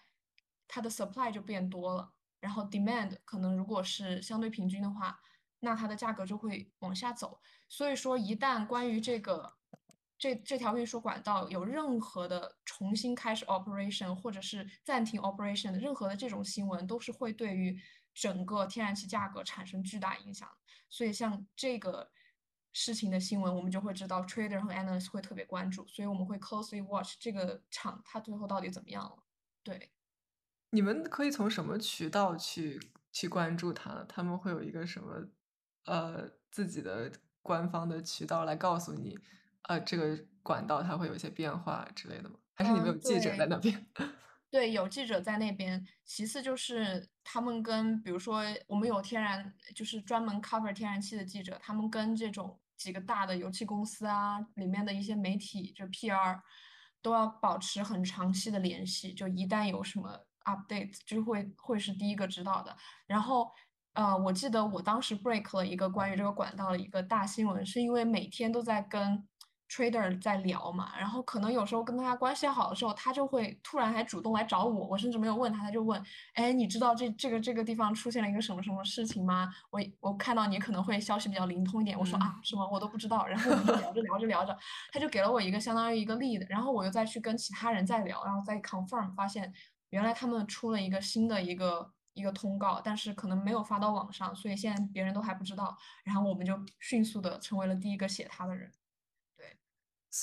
[0.69, 5.19] 它的 supply 就变多了，然后 demand 可能如果是相对平均的话，
[5.61, 7.41] 那它的价格就会往下走。
[7.71, 9.56] 所以说，一旦关于这个
[10.19, 17.79] 这这条运输管道有任何的重新开始 operation 或者是暂停 operation 的任何的这种新闻，都是会对于
[18.15, 20.49] 整个天然气价格产生巨大影响。
[20.89, 22.11] 所以像这个
[22.73, 29.23] 事情的新闻，我们就会知道 trader 和 analyst 会特别关注，所以我们会 closely watch 这个厂它最后到底怎么样了。
[29.63, 29.91] 对。
[30.71, 32.81] 你们可以从什么渠道去
[33.13, 34.05] 去关注它？
[34.09, 35.29] 他们会有一个什么
[35.85, 39.19] 呃自己的官方的渠道来告诉你，
[39.69, 42.37] 呃，这个管道它会有一些变化之类的吗？
[42.55, 43.87] 还是你们有嗯，记者在，那边？
[44.51, 45.85] 对，有记者在那边。
[46.05, 56.41] 其次就是他们跟，比如说我们有天然，就是专门 cover 天然气的记者，他们跟这种几个大的油气公司啊，里面的一些媒体，就 PR，
[57.03, 59.13] 都要保持很长期的联系。
[59.13, 62.75] 就一旦有什么 update，就会会是第一个知道的。
[63.07, 63.51] 然后，
[63.95, 69.27] 呃，我记得我当时 break 了一个关于这个管道的一个大新闻，是因为每天都在跟
[69.69, 76.01] trader 在聊嘛，然后可能有时候跟他关系好的时候，他就会突然还主动来找我，我甚至没有问他，他就问，
[76.35, 79.53] 哎，你知道这这个这个地方出现了一个什么什么事情吗？
[79.71, 84.57] 我我看到你可能会消息比较灵通一点，我说啊，嗯什么我都不知道，然后我们就聊着聊着聊着，
[84.93, 89.53] 他就给了我一个相当于一个 lead，然后我又再去跟其他人再聊，然后再 confirm，发现
[89.91, 98.71] 原来他们出了一个新的一个一个通告，但是可能没有发到网上，所以现在别人都还不知道，然后我们就迅速的成为了第一个写他的人。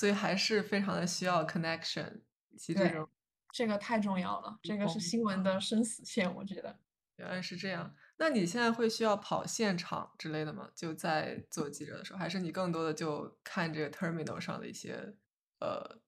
[0.00, 3.08] 所以还是非常的需要 connection 以及这，种
[3.52, 6.78] 这个太重要了，这个是新闻的生死线，我觉得。
[7.16, 7.94] 原来是这样。
[8.16, 10.68] 那你现在会需要跑现场之类的吗？
[10.74, 15.14] 就在做记者的时候，还是你更多的就看这个 terminal 上的一些
[15.60, 16.00] 呃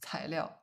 [0.00, 0.62] 材料？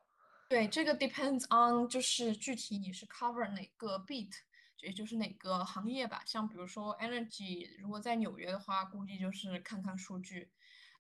[0.50, 4.32] 对，这个 depends on 就是具体你是 cover 哪个 beat，
[4.80, 6.24] 也就是哪个行业吧。
[6.26, 10.52] 像比如说 energy，如果在纽约的话，估计就是看看数据。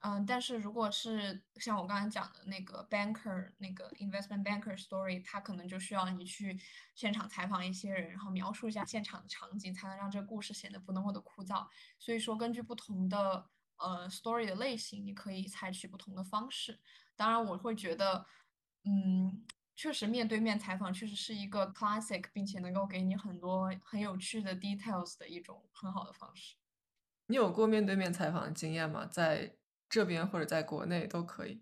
[0.05, 6.59] 嗯，但是如果是像我刚才讲的那个 banker 那个 investment banker story，它可能就需要你去
[6.93, 11.65] 现场采访一些人，然后描述一下现场的场景，才能让这个故事显得不那么的枯燥。
[11.97, 16.81] 所以说，根据不同的呃 story 的类型，你可以采取不同的方式。
[17.15, 18.25] 当然，我会觉得，
[18.83, 26.57] 嗯，确实面对面采访确实是一个 classic，并且能够给你很多很有趣的 details 的一种很好的方式。
[27.27, 29.05] 你有过面对面采访的经验吗？
[29.05, 29.55] 在
[29.93, 31.61] 这边或者在国内都可以。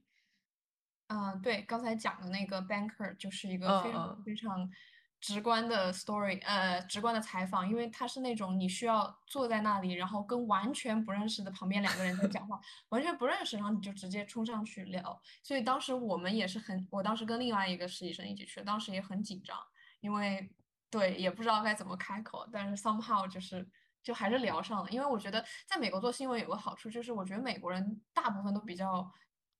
[1.07, 4.71] 嗯，对，刚才讲的那个 banker 就是一个非常非常
[5.19, 15.21] 直观的 story，呃，直观的采访，因为他是那种你需要坐在那里，然后跟完全不认识的旁边两个人在讲话，完全不认识，然后你就直接冲上去聊。
[15.43, 19.59] 所以当时我们也是很，我当时跟另外一个实习生一起去，当时也很紧张，
[19.99, 20.49] 因为
[20.89, 23.67] 对也不知道该怎么开口，但是 somehow 就是。
[24.03, 29.11] 就还是聊上了，因为我觉得在美国做新闻有个好处，就是我觉得美国人大部分都比较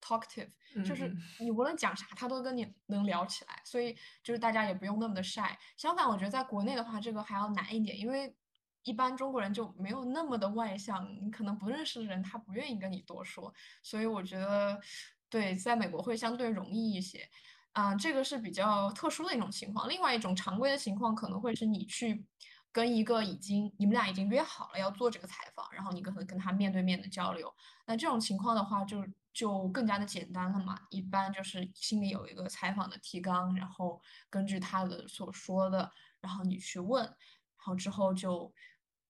[0.02, 0.50] talkative，
[0.84, 5.56] 就是你无论讲啥，他都跟你能聊起来，所以就是大家也不用那么的 shy。
[5.78, 8.36] 相反，我觉得在国内的话，这个还要难一点，因为
[8.84, 14.82] 一般中国人就没有那么的外向，你可能不认识的人他不愿意跟你多说，所以我觉得
[15.30, 17.30] 对，在美国会相对容易一些。
[17.74, 19.88] 啊，这个是比较特殊的一种情况。
[19.88, 22.26] 另外一种常规的情况可能会是你去。
[22.72, 27.54] 跟一个已经你们俩已经约好了要做这个采访，然后你可能跟他面对面的交流，
[27.86, 30.80] 那这种情况的话就就更加的简单了嘛。
[30.90, 37.16] 一般就是心里有一个采访的提纲，然后根据他的所说的，然后你去问，然
[37.58, 38.54] 后之后就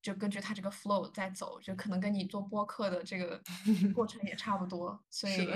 [0.01, 3.41] 就根据他这个 flow 再走，就可能跟你做播客的这个
[3.93, 4.99] 过程也差不多。
[5.09, 5.47] 所以，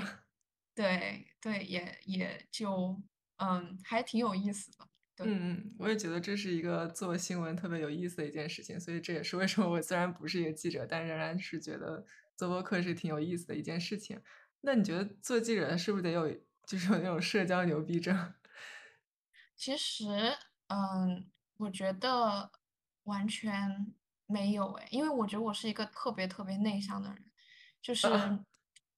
[0.76, 3.02] 对对，也也就
[3.38, 4.88] 嗯，还挺有意思的。
[5.18, 14.22] 嗯嗯，我也觉得这是一个做新闻特别有意思的一件事情，所以这也是为什么我虽然不是一个记者，但仍然是觉得做播客是挺有意思的一件事情。
[14.62, 16.30] 那你觉得做记者是不是得有
[16.68, 18.16] 就是有那种社交牛逼症？
[19.56, 20.36] 其实，
[20.68, 22.52] 嗯，我觉得
[23.04, 23.94] 完全
[24.28, 27.32] 没有诶，因为我觉得我是一个特别特别内向的人，
[27.82, 28.08] 就是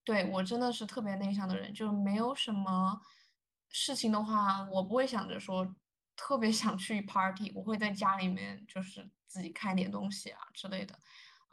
[0.04, 3.00] 对我真的是特别内向的人，就是没有什么
[3.70, 5.76] 事情的话，我不会想着说。
[6.18, 11.00] 特别想去 party，我会在家里面就是自己看点东西啊之类的，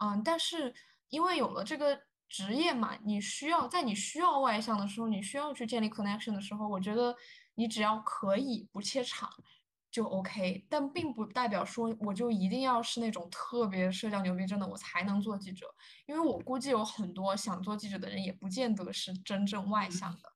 [0.01, 0.75] 嗯，但是
[1.11, 7.15] 因为有了这个职业嘛，你需要在你需要外向的时候，你需要去建立 connection 的时候，我觉得
[7.55, 9.31] 你只要可以不怯场
[9.91, 15.67] 就 OK，但并不代表说我就一定要是那种特别社交牛逼症的我才能做记者，
[16.07, 20.34] 因为我估计有很多想做记者的人也不见得是真正外向的。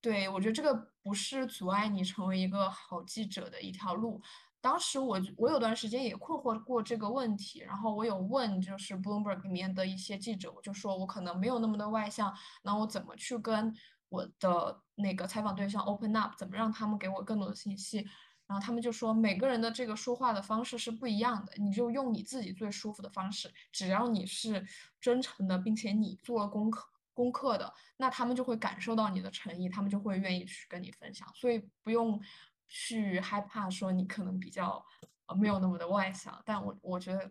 [0.00, 4.22] 对，我觉得这个不是阻碍你成为一个好记者的一条路。
[4.60, 12.32] 当时我我有段时间也困惑过这个问题，然后我有问就是 Bloomberg 里面的一些记者，我就说我可能没有那么的外向，
[12.62, 13.74] 那我怎么去跟
[14.08, 17.98] 我的那个采访对象 open up，怎么让他们给我更多的信息？
[18.46, 24.64] 然后他们就说每个人的这个说话的方式是不一样的，你就用你自己最舒服的方式，只要你是
[25.00, 26.88] 真诚的，并且你做了功课。
[27.18, 32.20] 功课的，那他们就会感受到你的诚意，他们就会愿意去跟你分享，所以不用
[32.68, 34.84] 去害怕说你可能比较
[35.26, 37.28] 呃没有那么的外向，但我我觉得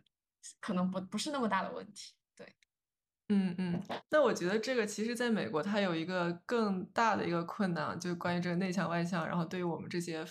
[0.59, 2.45] 可能不不是那么大的问题，对，
[3.29, 10.25] 嗯嗯，那我觉得这个其实在美国它有一个更大的一个困难，就关于这个内向外向，然后对于我们这些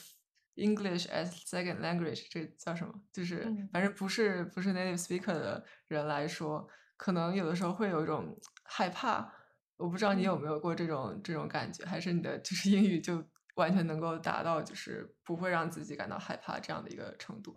[0.56, 9.32] English as second language 这叫什么，就是反正不是不是 native speaker 的人来说，可能有的时候会有一种害怕。
[9.76, 13.22] 我不知道你有没有过这种这种感觉，还是你的就是英语就
[13.56, 17.54] 完全能够达到就是不会让自己感到害怕这样的一个程度。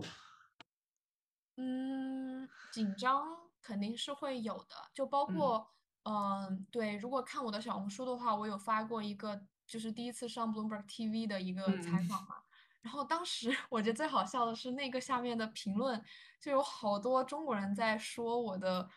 [1.55, 3.25] 嗯，紧张
[3.61, 5.65] 肯定是会有的，就包括
[6.03, 12.35] 嗯，对，如果看我的小红书的话，我有发过一个就是第一次上 Bloomberg TV 的一个采访嘛，
[12.81, 16.01] 然后当时 我觉得最好笑的是那个下面的评论
[16.41, 18.89] 就有好多中国人在说我的。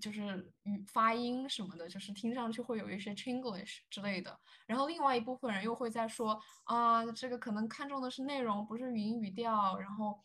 [0.00, 4.38] 就是语发音什么的，就是听上去会有一些 Chinglish 之类的。
[4.66, 9.78] 然后另外一部分人又会在说啊，这个可能看重的是内容，不是语音语调。
[9.78, 10.18] 然后，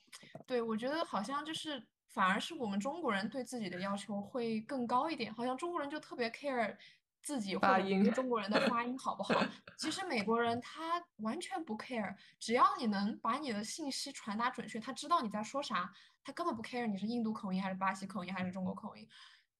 [0.47, 6.75] 对我觉得好像就是反而是我们中国人对自己的要求会更高一点，好像中国人就特别 care
[7.21, 9.33] 自己或者中国人的发音好不好。
[9.77, 15.91] 其实美国人他完全不 care，只要你能把你的信息传达准确，他知道你在说啥，
[16.23, 19.07] 他根本不 care 你是印度口音还是巴西口音还是中国口音。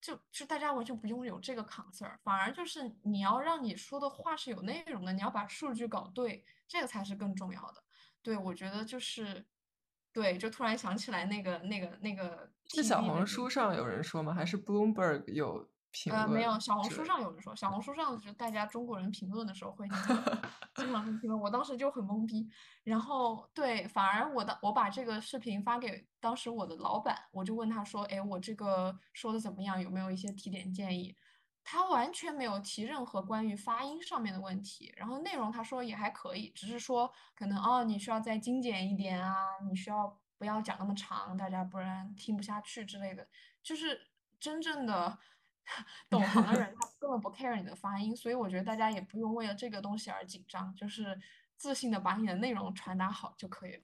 [0.06, 7.84] 就就大家完全不用有这个 concern，反而就是你要让你说的话是有内容的，你要把数据搞对，这个才是更重要的。
[8.22, 9.44] 对，我觉得就是，
[10.14, 14.32] 对，就突然想起来那个那个那个，是小红书上有人说吗？
[14.32, 16.26] 还是 Bloomberg 有评论？
[16.26, 20.42] 呃，没有，小红书上有人说，小红书上就大家中国人评论的时候会经常
[20.76, 22.46] 经常评论，我当时就很懵逼。
[22.84, 29.82] 然后对，反而我的我把这个视频发给当时我的老板，我就问他说，哎，我这个说的怎么样？
[29.82, 31.16] 有没有一些提点建议？
[31.64, 39.34] 他完全没有提任何关于发音上面的问题，然后内容他说也还可以，只是说可能哦，你需要再精简一点啊，
[39.68, 43.28] 你需要不要讲那么长，大家不然听不下去之类的。
[43.64, 44.00] 就是
[44.40, 45.18] 真正的
[46.10, 51.20] 懂行的人， 他根本不 care 你的发音，所以我觉得大家也不用为了这个东西而紧张，就是
[51.58, 53.82] 自信的把你的内容传达好就可以了。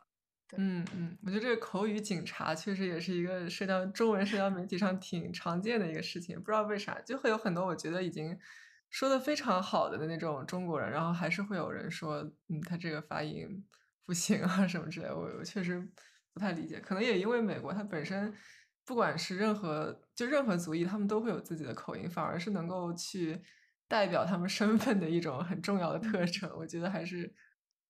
[0.58, 6.38] 嗯嗯，我觉得这个口语警察确实也是一个社交中文社交媒体上挺常见的一个事情。
[6.38, 8.38] 不知道为啥，就会有很多我觉得已经
[8.90, 13.66] 说的非常好的那种中国人，然后还是会有人说，嗯，他这个发音
[14.06, 15.08] 不行啊什么之类。
[15.08, 15.80] 我我确实
[16.34, 18.34] 不太理解，可能也因为美国它本身
[18.86, 23.42] 不管是任何就任何族裔，他们都会有自己的口音，反而是能够去
[23.88, 26.50] 代表他们身份的一种很重要的特征。
[26.58, 27.34] 我觉得还是。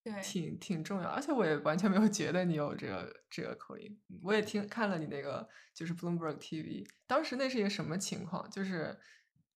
[0.04, 4.02] 对，挺挺重要，而且我也完全没有觉得你有这个这个口音。
[4.24, 8.50] 我也听看了你那个，就是 Bloomberg TV，当时那是一个什么情况？
[8.50, 8.98] 就是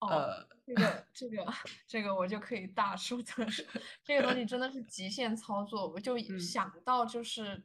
[0.01, 1.53] 呃，这个这个
[1.87, 3.65] 这个我就可以大 说特说，
[4.03, 5.89] 这个东西真的是极限操作。
[5.89, 7.63] 我就想到，就是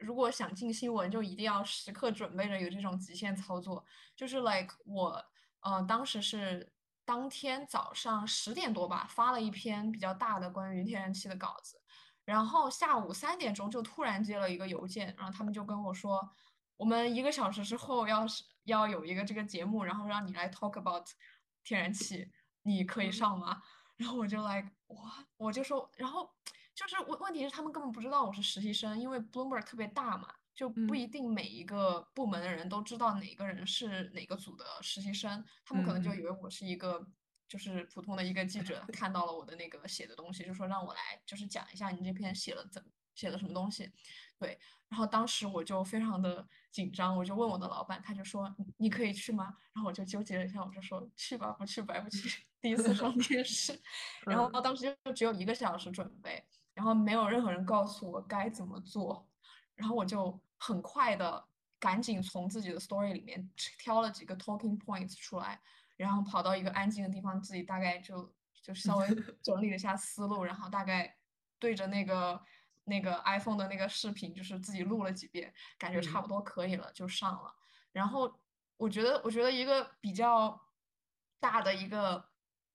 [0.00, 3.84] 如果想进新闻，就一定要时刻准备着有这种极限操作。
[4.16, 5.24] 就是 like 我
[5.60, 6.72] 呃，当时是
[7.04, 11.80] 当天早上十点多吧，发了一篇比较大的关于天然气的稿子。
[12.24, 16.20] 然后下午三点钟就突然接了一个邮件，然后他们就跟我说，
[16.76, 21.06] 我们一个小时之后要是要有一个这个节目，然后让你来 talk about
[21.64, 22.30] 天然气，
[22.62, 23.62] 你可以上吗？
[23.96, 26.30] 然后我就 like，哇，我就说，然后
[26.80, 37.06] 就是问问题是他们根本不知道我是实习生，因为 Bloomberg 特别大嘛，就不一定每一个部门的人都知道哪个人是哪个组的实习生，他们可能就以为我是一个。
[37.50, 42.80] 就是普通的一个记者 看到了我的那个写的东西，就说让我来就是讲一下你这篇写了怎
[43.16, 43.90] 写了什么东西，
[44.38, 44.56] 对。
[44.88, 49.52] 然后当时我就非常的紧张，我就问我的老板，他就说你可以去吗？
[49.72, 53.76] 然后我就纠结了一下，我就说去吧，不去白不去， 第一次上电视。
[54.26, 56.40] 然后当时就只有一个小时准备，
[56.80, 59.28] 然后没有任何人告诉我该怎么做，
[59.74, 61.44] 然后我就很快的
[61.78, 65.60] 赶紧从自己的 story 里面挑了几个 talking points 出来。
[65.98, 69.06] 然后跑到一个安静的地方，自己大概就就稍微
[69.44, 71.14] 整理了一下思路，然后大概
[71.58, 72.42] 对着那个
[72.84, 77.54] 那个 iPhone 的那个视频，就是自己录了几遍，感觉差不多可以了，就上了。
[77.92, 78.34] 然后
[78.78, 80.58] 我觉得，我觉得一个比较
[81.38, 82.29] 大的一个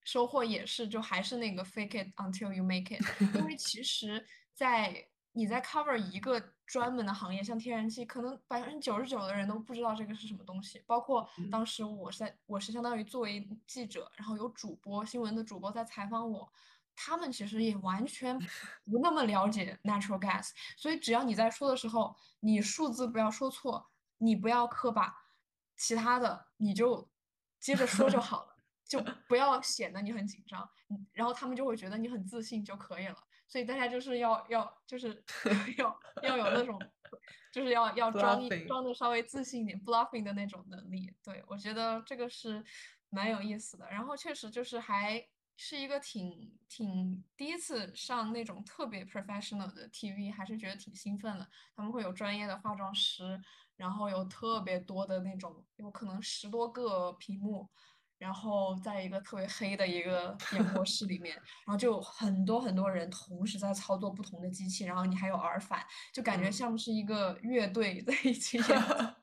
[0.06, 3.04] 收获也是，就还是那个 fake it until you make it，
[3.36, 10.82] 因为 其实，在你在 cover 一个专门的行业，像天然气，可能百分之九十九的人都不知道这个是什么东西。
[10.86, 16.50] 包括当时我是在，我是相当于作为记者，然后有主播新闻的主播在采访我，
[16.96, 18.40] 他们其实也完全
[18.86, 20.52] 不那么了解 natural gas。
[20.78, 23.90] 所以只要你在说的时候，你数字不要说错，
[24.20, 25.14] 你不要磕巴，
[25.76, 27.10] 其他的你就
[27.60, 28.55] 接着说就好了，
[28.88, 30.68] 就不要显得你很紧张，
[31.12, 33.18] 然后他们就会觉得你很自信就可以了。
[33.48, 35.24] 所以大家就是要要就是
[35.78, 36.80] 要要有那种，
[37.52, 41.14] 就是要要装一装的稍微自信一点，bluffing 的那种能力。
[41.24, 42.64] 对我觉得这个是
[43.10, 43.88] 蛮有意思的。
[43.92, 45.24] 然后确实就是还
[45.56, 51.48] 是一个挺挺第一次上那种特别 professional 的 TV，还是觉得挺兴奋的。
[51.76, 53.40] 他们会有专业的化妆师，
[53.76, 57.70] 然后有特别多的那种，有可能十多个屏幕。
[58.18, 69.16] 然后在一个特别黑的一个演播室里面，然后就有很多很多人同时在操作不同的机器，然后你还有耳返，就感觉像是一个乐队在一起演。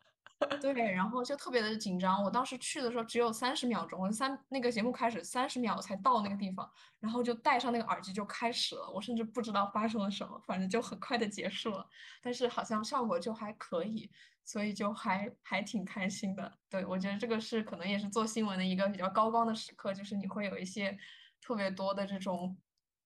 [0.60, 2.22] 对，然后就特别的紧张。
[2.22, 6.70] 我当时去的时候只有三十秒钟，三那个节目开始三十秒才到那个地方，
[7.00, 8.90] 然后就戴上那个耳机就开始了。
[8.90, 11.86] 我甚至不知道发生了什么，反正就很快的结束了。
[12.22, 14.10] 但是好像效果就还可以。
[14.44, 20.98] 所以就还还挺开心的，对我觉得这个是可能也是做新闻的一个比较高光的时刻，就是你会有一些
[21.40, 22.58] 特别多的这种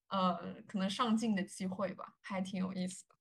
[0.09, 3.16] 呃可能上镜的机会吧，还挺有意思的。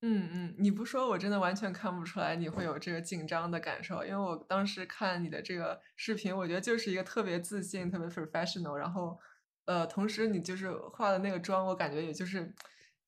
[0.00, 9.18] 嗯嗯，你不说我真的完全看不出来你会有这个紧张的感受，因为我当时看你的这个视频，我觉得就是一个特别自信、特别 professional，然后
[9.64, 12.54] 呃，同时你就是化的那个妆，我感觉也就是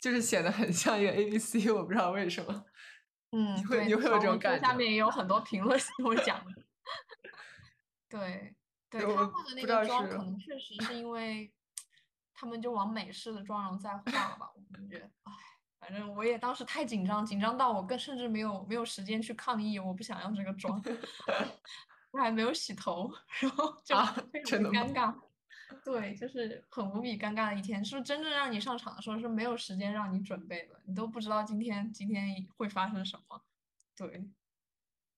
[0.01, 2.65] 就是显得很像一个 A B C，我不知道为什么。
[3.31, 4.67] 嗯，你会你会有这种感觉。
[4.67, 6.45] 下面也有很多评论跟我讲，
[8.11, 8.57] 对
[8.91, 11.53] 对，他画的那个妆可能确实是因为
[12.35, 14.03] 他们就往美式的妆容在画
[14.37, 15.33] 吧，我感觉，唉，
[15.81, 20.81] 反正我也当时太紧张，紧张到我更甚至没有没有时间去抗议，我不想要这个妆。
[22.13, 23.11] 我还没有洗头，
[23.41, 23.97] 然后 就？
[23.97, 25.15] 尴尬。
[25.85, 27.83] 对，就是很无比尴尬的一天。
[27.85, 30.81] 是不是真正让你上场的时候是没有时间让你准备的？
[30.85, 33.41] 你都不知道今天今天会发生什么。
[33.97, 34.29] 对，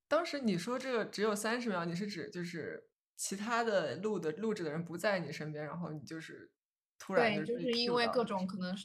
[0.06, 2.86] 当时你说这个只有三十秒，你是指就是
[3.16, 6.50] 其他的录的录制的人不在你身边，然后你就是
[6.98, 8.22] 突然对，就是因为各？
[8.22, 8.76] 种可能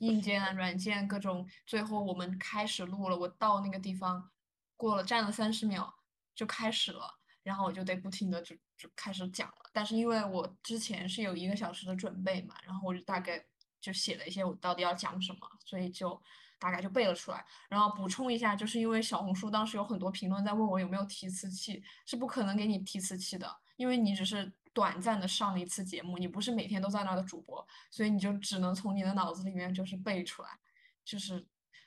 [0.00, 4.30] 硬件啊、软件各种，最后我们开始录了，我到那个地方
[4.76, 5.94] 过了站了三十秒
[6.34, 9.70] 就开始了，然后我就得不停的就就开始讲了。
[9.72, 13.44] 但是因为我之前是有一个小时的准备嘛，然后我就大概
[13.80, 16.20] 就写了一些我到底要讲什么，所以就
[16.58, 17.44] 大概就背了出来。
[17.68, 30.50] 然后补充一下，就是因为小红书当时有很多评论在问我有没有提词器，是不可能给你提词器的，因为你只是短暂的上了一次节目，你不是每天都在那儿的主播，所以你就只能从你的脑子里面就是背出来，
[31.02, 31.42] 就是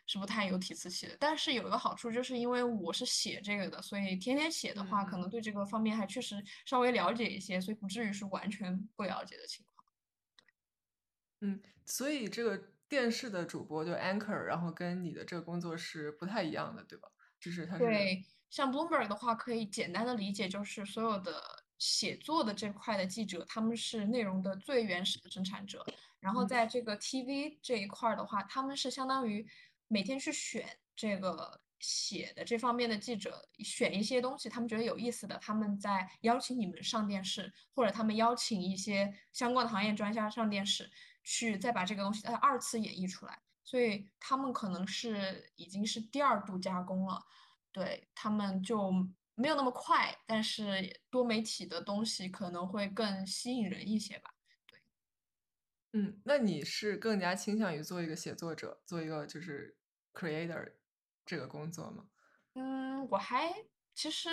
[0.08, 1.16] 是不太有提词器的。
[1.20, 9.86] 但是有一个好处，就是因为我是写这个的，所以天天写的话，可能嗯对这个方面还确实稍微了解一些，所以不至于是完全不了解的情况。
[11.42, 12.58] 嗯，所以这个
[12.90, 17.08] 电视的主播就 anchor，然后跟你的这个工作是不太一样的，对吧？
[17.40, 25.86] 就是它是，对，像 Bloomberg 的话，可以简单的理解就是所有的写作的这块的记者，他们是内容的最原始的生产者。
[26.22, 29.46] 然后嗯在这个 TV 这一块儿的话，他们是相当于
[29.90, 30.66] 每天去选
[30.96, 40.90] 这个写的这方面的记者，选一些东西他们觉得有意思的，他们在邀请你们上电视，或者他们邀请一些相关的行业专家上电视，
[41.22, 43.38] 去再把这个东西再二次演绎出来。
[43.66, 47.22] 所以他们可能是已经是第二度加工了。
[47.74, 48.94] 对，他们就
[49.36, 54.34] 没有那么快，但是多媒体的东西可能会更吸引人一些吧。
[54.68, 54.80] 对
[55.94, 59.78] 嗯，那你是更加倾向于做一个写作者，做一个就是
[60.14, 60.74] creator
[61.26, 62.06] 这个工作吗？
[62.56, 63.54] 嗯，我还
[63.96, 64.30] 其实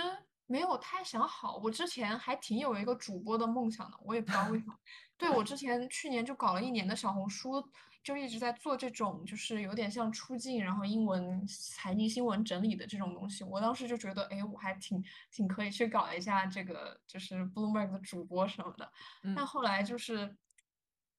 [0.46, 4.78] 没有太想好，我之前还挺有一个主播的梦想的，我也不知道为啥。
[5.16, 7.62] 对，我之前去年就搞了一年的小红书，
[8.02, 13.44] 就一直在做这种就是有点像出镜，然后英文财经新闻整理的这种东西。
[13.44, 18.90] 我当时就觉得，哎，我还挺挺可以去搞一下这个就是 Bloomberg 的主播什么的。
[19.22, 19.46] 但嗯。
[19.46, 20.34] 后来就是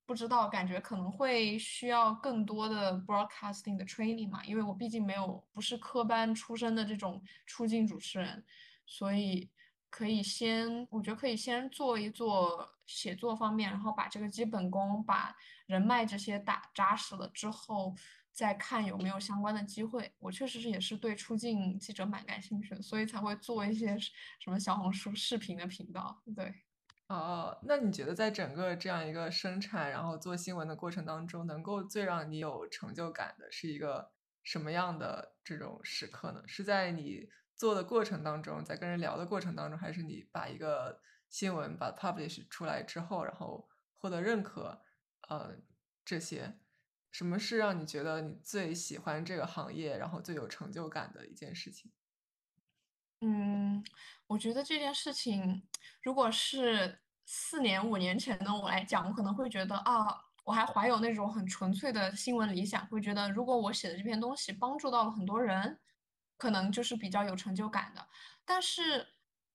[0.06, 8.44] 不知道，感觉可能会需要更多的 broadcasting 的 training 嘛，因为我毕竟没有不是科班出身的这种出镜主持人，
[8.86, 9.50] 所以
[9.92, 15.36] 可以先，我觉得可以先做一做写作方面，然后把这个基本功、把
[15.68, 17.94] 人脉这些打扎实了之后，
[18.32, 20.12] 再看有没有相关的机会。
[20.18, 24.00] 我确实是也是对出镜记者蛮感兴趣的，所以才会做一些
[24.40, 26.52] 什么小红书视频的频道，对。
[27.08, 34.14] 哦，那你觉得在整个这样一个生产，然后做新闻的过程当中，能够最让你有成就感的是一个
[34.44, 36.42] 什么样的这种时刻呢？
[36.48, 37.28] 是在你
[37.62, 41.00] 做的过程当中，在跟人聊的过程当中，还是你把一个
[41.30, 44.82] 新闻把 publish 出来之后，然后获得认可，
[45.30, 45.56] 呃，
[46.04, 46.58] 这些，
[47.12, 51.92] 什么是让你觉得你最喜欢这个行业，然后最有成就感的一件事情？
[53.20, 53.86] 嗯，
[54.26, 55.62] 我觉得这件事情，
[56.02, 60.08] 如果是四年、五年前的我来讲，我可能会觉得啊，
[60.44, 65.80] 我还怀有那种很纯粹的新闻理想，会觉得如果我写的这篇东西帮助到了很多人，
[66.42, 68.08] 可能就是比较有成就感的。
[68.44, 69.08] 但是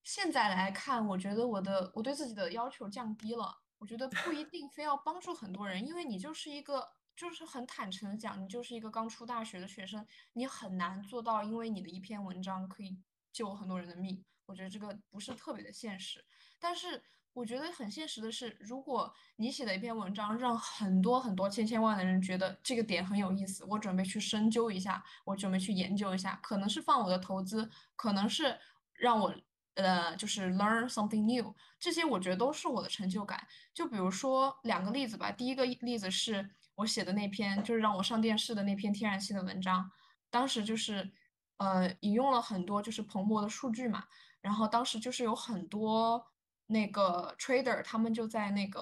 [0.03, 3.59] 现在来看，我觉得我的我对自己的要求降低了。
[3.77, 12.97] 我觉得不一定非要帮助很多人，因为你就是一个，就是很坦诚的讲，你就是一个刚出大学的学生，你很难做到，因为你的一篇文章可以
[13.33, 14.23] 救很多人的命。
[14.45, 16.23] 我觉得这个不是特别的现实。
[16.57, 17.03] 但是
[17.37, 28.57] 我觉得很现实的是，如果你写的一篇文章让很多很多千千万的人觉得这个点很有意思，我准备去深究一下，我准备去研究一下，可能是放我的投资，可能是
[28.93, 29.31] 让我
[29.75, 33.47] 呃就是 learn something new，这些我觉得都是我的成就感。
[33.71, 39.91] 就比如说两个例子吧，第一个例子是我写的那篇，就是让我上电视的那篇天然气的文章，
[40.31, 41.11] 当时就是
[41.57, 44.05] 呃引用了很多就是彭博的数据嘛。
[44.41, 46.25] 然后当时就是有很多
[46.67, 48.81] 那个 trader，他们就在那个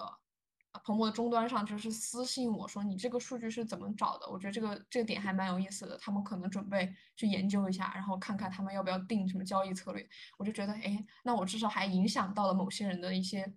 [0.72, 4.28] 呃彭博的终端上，就是私信我说你这个数据是怎么找的？
[4.28, 10.08] 我觉得这个这个点还蛮有意思的，他们可能准备去研究一下，然后看看他们要不要定什么交易策略。
[10.38, 13.54] 我就觉得，哎，那我至少还影响到了某些人的一些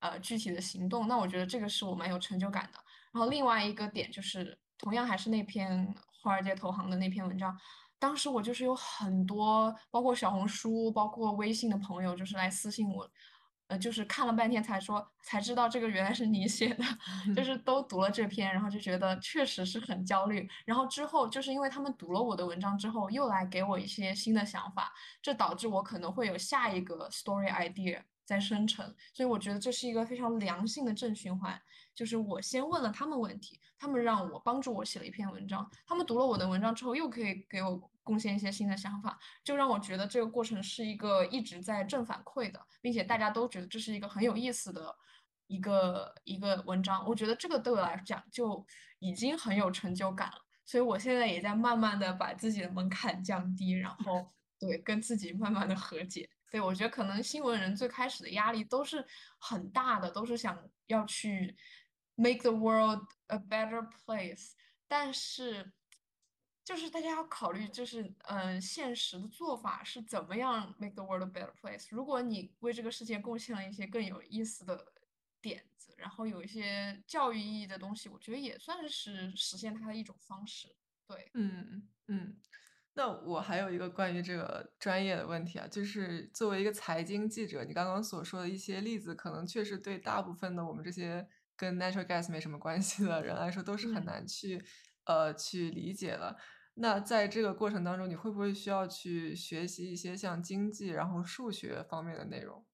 [0.00, 2.78] 呃具体的行动，那我觉得这个是我蛮有成就感的。
[3.12, 7.58] 然后另外一个点就是，同样还是那篇华尔街投行的那篇文章。
[7.98, 13.10] 当时我就是有很多，包括小红书、包括微信的朋友，就是来私信我，
[13.68, 16.84] 呃，就是看了半天才说才知道这个原来是你写的，
[17.34, 20.48] 就是都读了这篇，然后就觉得确实是很焦虑。
[20.64, 28.86] 然后之后就是因为他们读了我的文章之后，又来给我一些新的想法，这导致我可能会有下一个 story idea 在生成。
[29.12, 31.60] 所以我觉得这是一个非常良性的正循环，
[31.92, 37.90] 就是我先问了他们问题，他们让我帮助我写了一篇文章，他们读了我的文章之后，又可以给我。
[38.06, 44.94] 贡献一些新的想法，就让我觉得这个过程是一个一直在正反馈的，并且大家都觉得这是一个很有意思的
[45.48, 47.04] 一个一个文章。
[47.04, 48.64] 我觉得这个对我来讲就
[49.00, 50.38] 已经很有成就感了。
[50.64, 56.30] 所以我现在也在慢慢的把自己的门槛降低，然后对跟自己慢慢的和解。
[56.48, 59.04] 对我觉得可能新闻人最开始的压力都是
[59.40, 61.56] 很大的，都是想要去
[62.14, 64.52] make the world a better place，
[64.86, 65.72] 但是。
[66.66, 71.86] 就是大家要考虑，就是嗯，现实的做法是怎么样 make the world a better place。
[71.92, 74.92] 如果你为这个世界贡献了一些更有意思的
[75.40, 80.66] 点子，然后有一些教育意义的东西，我觉得也算是实现它的一种方式。
[81.06, 82.36] 对，嗯嗯。
[82.94, 94.64] 那我还有一个关于这个专业的问题啊，就是作为一个财经记者，你刚刚所说的一些例子，可能确实对大部分的我们这些跟 natural gas 没什么关系的人来说，都是很难去
[95.04, 96.36] 呃去理解了。
[96.78, 102.66] 那在这个过程当中，你会不会需要去学习一些像经济，然后数学方面的内容？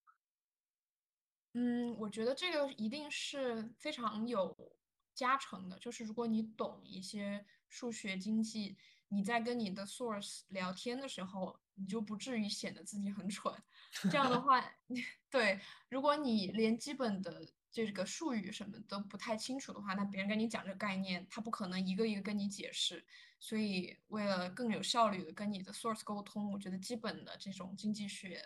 [1.55, 4.77] 嗯，我觉得这个一定是非常有
[5.15, 5.79] 加成的。
[5.79, 8.77] 就是如果你懂一些数学、经济，
[9.09, 13.55] 你在跟你的 source 聊天的时候，你就不至于显得自己很蠢。
[14.11, 14.61] 这样的话
[15.31, 23.07] 对，如果你连基本的这个术语什么都不太清楚的话，那别人跟你讲这个概念，他不可能一个一个跟你解释。
[23.45, 28.41] 所以，为了更有效率的跟你的 source 沟通，我觉得基本的这种经济学，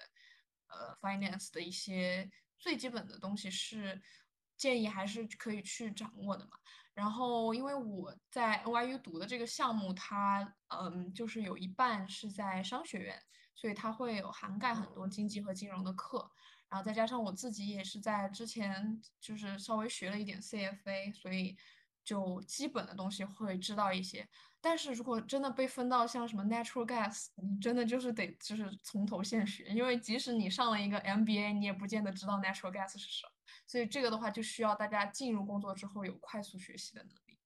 [0.68, 4.00] 呃，finance 的一些最基本的东西是
[4.56, 6.52] 建议还是可以去掌握的嘛。
[6.94, 13.22] 然后，因为我在 NYU 读的这个项目，它嗯，就是有一半是在商学院，
[13.54, 16.32] 所以它会有涵盖很多经济和金融的课。
[16.70, 21.54] 然后再加上我自己也是在之前就是稍微学了一点 CFA，所以
[22.06, 24.26] 就基本的东西会知道一些。
[24.60, 33.32] 但是如果真的被分到像什么 natural gas，你真的就是得就是从头现学，因为即使你上了一个 MBA，你也不见得知道 natural gas 是什么。
[33.66, 37.38] 所以这个的话就需要大家进入工作之后有快速学习的能力。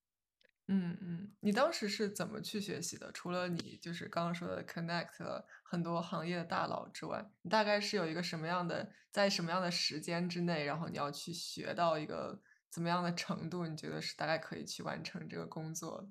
[0.72, 3.10] 嗯嗯，你当时是怎么去学习的？
[3.12, 12.40] 除了你就是刚刚说的 connect 很多行业的大佬之外，你大概是有一个什么样的，在什么样的时间之内，然后你要去学到一个
[12.70, 13.66] 怎么样的程度？
[13.66, 16.08] 你觉得是大概可以去完成这个工作？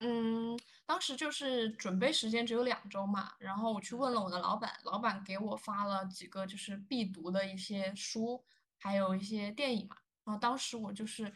[0.00, 8.44] 嗯，当时就是准备时间只有两周嘛，然后我去问了我的老板，老板给我发了几个就是必读的一些书，
[8.78, 11.32] 还有一些电影嘛，然后当时我就是。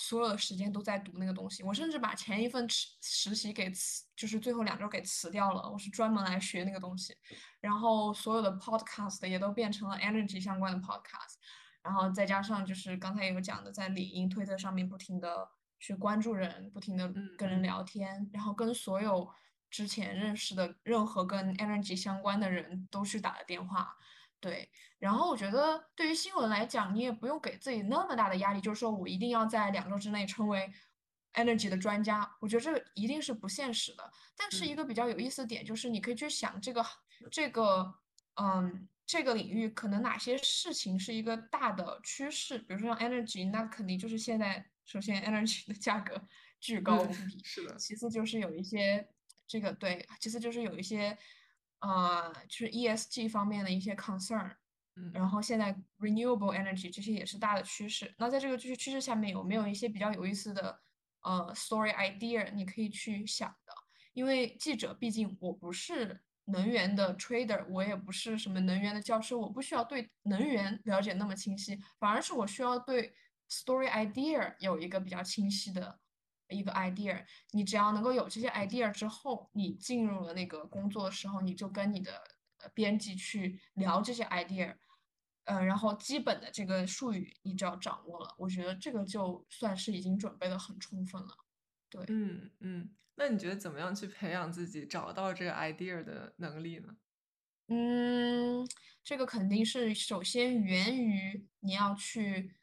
[0.00, 5.68] 所有的时间都在读那个东西，我甚至把前一份实实习给辞，就是最后两周给辞掉了。
[5.68, 7.16] 我是专门来学那个东西，
[7.58, 11.34] 然后所有的 podcast 也都变成了 energy 相关的 podcast，
[11.82, 15.48] 然后再加上就是刚才有讲的，在领英、推特上面不停的
[15.78, 19.30] 去关注人，不停的跟人聊天，然后跟所有
[19.70, 23.96] 之前认识的任何跟 energy 相关的人都去打了电话。
[24.40, 30.72] 对，然后我觉得对于新闻来讲，你也不用给自己那么大的压力，就是说我一定要在两周之内成为
[31.34, 32.36] energy 的专家。
[32.40, 34.12] 我觉得这个一定是不现实的。
[34.36, 36.84] 但是一个比较有意思的点就是，你可以去想这个
[37.32, 37.92] 这个
[38.34, 46.22] 嗯这个领域可能哪些事情是一个大的趋势，比如说像 energy，那肯定就是现在首先 energy 的价格
[46.60, 47.74] 巨高无比，是的。
[47.76, 49.08] 其次就是有一些
[49.46, 51.18] 这个对，其次就是有一些。
[51.80, 54.52] 啊，就是 ESG 方面的一些 concern，
[54.96, 58.12] 嗯，然后现在 renewable energy 这些也是大的趋势。
[58.18, 60.82] 那在这个趋趋势下面，有没有一些比较有意思的
[61.20, 63.72] 呃 story idea 你可以去想的？
[64.12, 73.14] 因为记者毕竟我不是能源的 trader，我也不是什么能源的教授，我不需要对能源了解那么清晰，反而是我需要对
[73.48, 75.98] story idea 有一个比较清晰的。
[76.50, 82.10] 一个 idea，你只要能够有这些 idea 之后，你进入了那个工作的时候，你就跟你的
[82.72, 84.74] 编辑去聊这些 idea，
[85.44, 91.28] 嗯，然后基本的这个术语你只要掌握了，我觉得这个就算是已经准备的很充分了。
[91.90, 96.96] 对，嗯嗯，那你觉得怎么样去培养自己找到这个 idea 的能力呢？
[97.66, 98.66] 嗯，
[99.04, 102.54] 这个肯定是首先源于你要去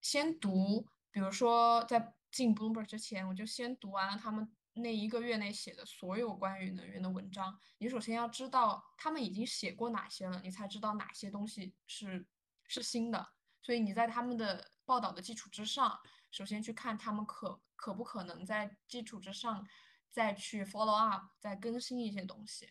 [0.00, 2.12] 先读，比如说在。
[2.32, 7.58] 进 Bloomberg 之前，我就先读完了他们那一个月内写的所有关于能源的文章。
[7.78, 12.24] 你首先要知道他们已经写过哪些了，你才知道哪些东西是
[12.68, 15.98] 是新的，所以你在他们的报道的基础之上，
[16.30, 19.66] 首先去看他们可可不可能在基础之上
[20.10, 22.68] 再去 follow up，再更新一些东西。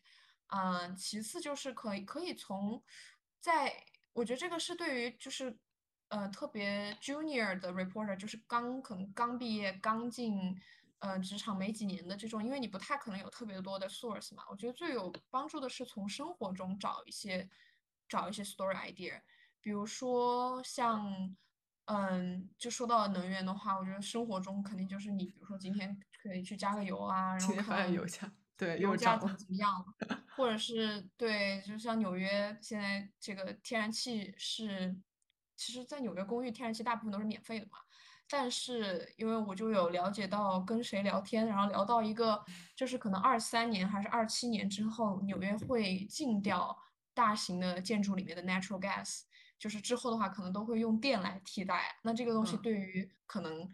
[0.48, 2.84] 嗯，其次就是可以可以从
[3.40, 3.74] 在，
[4.14, 5.58] 我觉得这个是对于就是
[6.10, 10.60] 呃特别 junior 的 reporter，就是刚可能刚毕业刚进
[11.00, 14.44] 呃职场没几年的这种，因为你不太可能有特别多的 source 嘛。
[14.50, 17.48] 我觉得最有帮助的是从生活中找一些
[18.08, 19.22] 找一些 story idea，
[19.62, 21.36] 比如说像
[21.92, 28.32] 嗯，就说到能源的话，我觉得生活中肯定就是你，比如说今天可以去加个油啊，然后看油价。
[28.56, 29.36] 对，油价怎么。
[29.36, 34.96] 怎么样了，或者是对，就像纽约现在这个天然气是，
[35.56, 37.80] 其实，在纽约公寓天然气大部分都是免费的嘛。
[38.30, 46.78] 但是因为我就有了解到跟谁聊天，然后聊到一个，就是可能二三年还是二七年之后，纽约会禁掉
[47.16, 49.22] 大型的建筑里面的 natural gas，
[49.60, 51.96] 就是之后的话可能都会用电来替代。
[52.02, 53.70] 那这个东西嗯对于可能。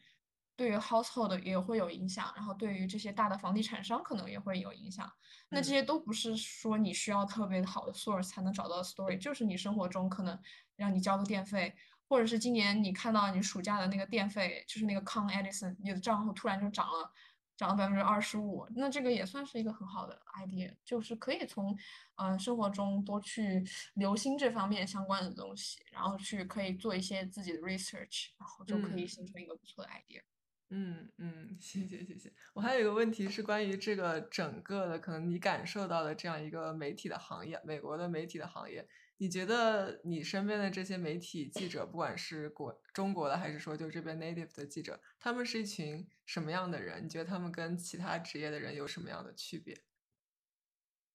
[0.57, 5.11] 对于 household 也会有影响，然后对于这些大的房地产商可能也会有影响。
[5.49, 10.39] 那这嗯些都不是说你需要特别好的 source 才能找到 story，就是你生活中可能
[10.77, 11.75] 让你交个电费，
[12.07, 17.11] 或者是今年你看到你暑假的那个电费，就是那个 Con Edison，你的账户突然就涨了，
[17.57, 21.77] 涨了百分之二十五，那这个也算是一个很好的 idea，就是可以从
[22.15, 23.63] 呃生活中多去
[23.95, 29.07] 留心这方面相关的东西，然后去可以做一些自己的 research，然后就可以嗯。
[29.07, 30.21] 形成一个不错的 idea。
[30.69, 32.33] 嗯嗯，谢谢谢谢。
[32.53, 38.85] 我还有一个问题是关于这个整个的，可能你感受到的这样一个媒体的行业，美国的媒体的行业，
[39.17, 47.05] 你觉得你身边的这些媒体记者，不管是国中国的，还是说就这边 native 的记者，他们是一群什么样的人？
[47.05, 49.83] 你觉得他们跟其他职业的人有什么样的区别？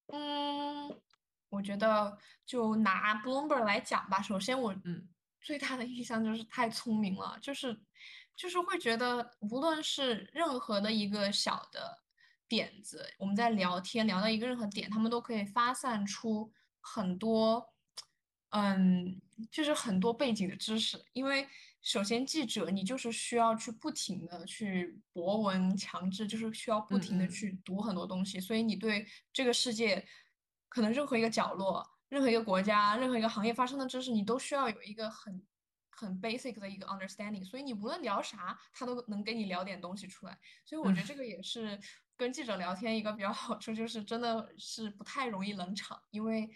[0.06, 1.00] 嗯，
[1.50, 5.08] 我觉得就拿 Bloomberg 来讲吧，首先我嗯
[5.40, 7.78] 最大的印象就是太聪明了，就是
[8.34, 12.02] 就是会觉得无论是任何的一个小的
[12.48, 17.72] 点子，我们在聊天聊到一个任何点，他们都可以发散出很多，
[18.50, 19.20] 嗯，
[19.50, 21.02] 就是很多背景的知识。
[21.12, 21.46] 因为
[21.82, 30.06] 首先记者你就是需要去不停的去博闻强志，就是需要不停的去读很多东西，所以你对这个世界
[30.68, 35.42] 可能任何一个角落、任何一个国家、任何一个行业发生的知识，你都需要有一个很
[35.88, 40.38] 很 basic 的一个 understanding，所以你无论聊啥，他都能跟你聊点东西出来。
[40.64, 41.78] 所以我嗯觉得这个也是
[42.16, 46.50] 跟记者聊天一个比较好处，就是真的是不太容易冷场，因为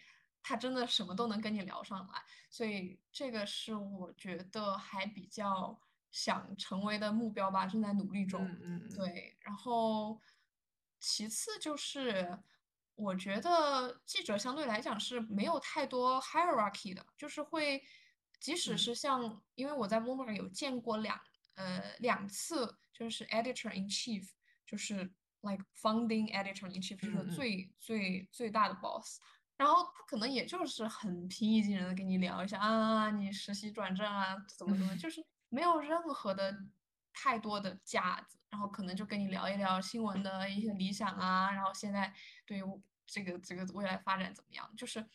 [0.45, 2.23] 他真的什么都能跟你聊上来。
[2.49, 5.81] 所以这个是我觉得还比较
[6.13, 8.47] 想成为的目标吧，正在努力中。
[8.63, 10.21] 嗯对，然后
[11.01, 12.39] 其次就是
[12.95, 17.83] 我觉得记者相对来讲是没有太多 hierarchy 的，就是会，
[18.39, 21.21] 即使嗯是像，因为我在 Bloomberg 有见过两
[21.55, 24.31] 呃两次，就是 editor in chief，
[24.65, 29.19] 就是 like founding editor in chief，就是最最最大的 boss。
[29.57, 36.57] 然后他可能也就是很平易近人的跟你聊一下啊，你实习转正啊，怎么怎么，就是没有任何的
[37.13, 42.13] 太多的架子，然后可能就跟你聊一聊新闻的一些理想啊，然后现在
[42.45, 42.63] 对于
[43.07, 45.07] 这个这个未来发展怎么样，就是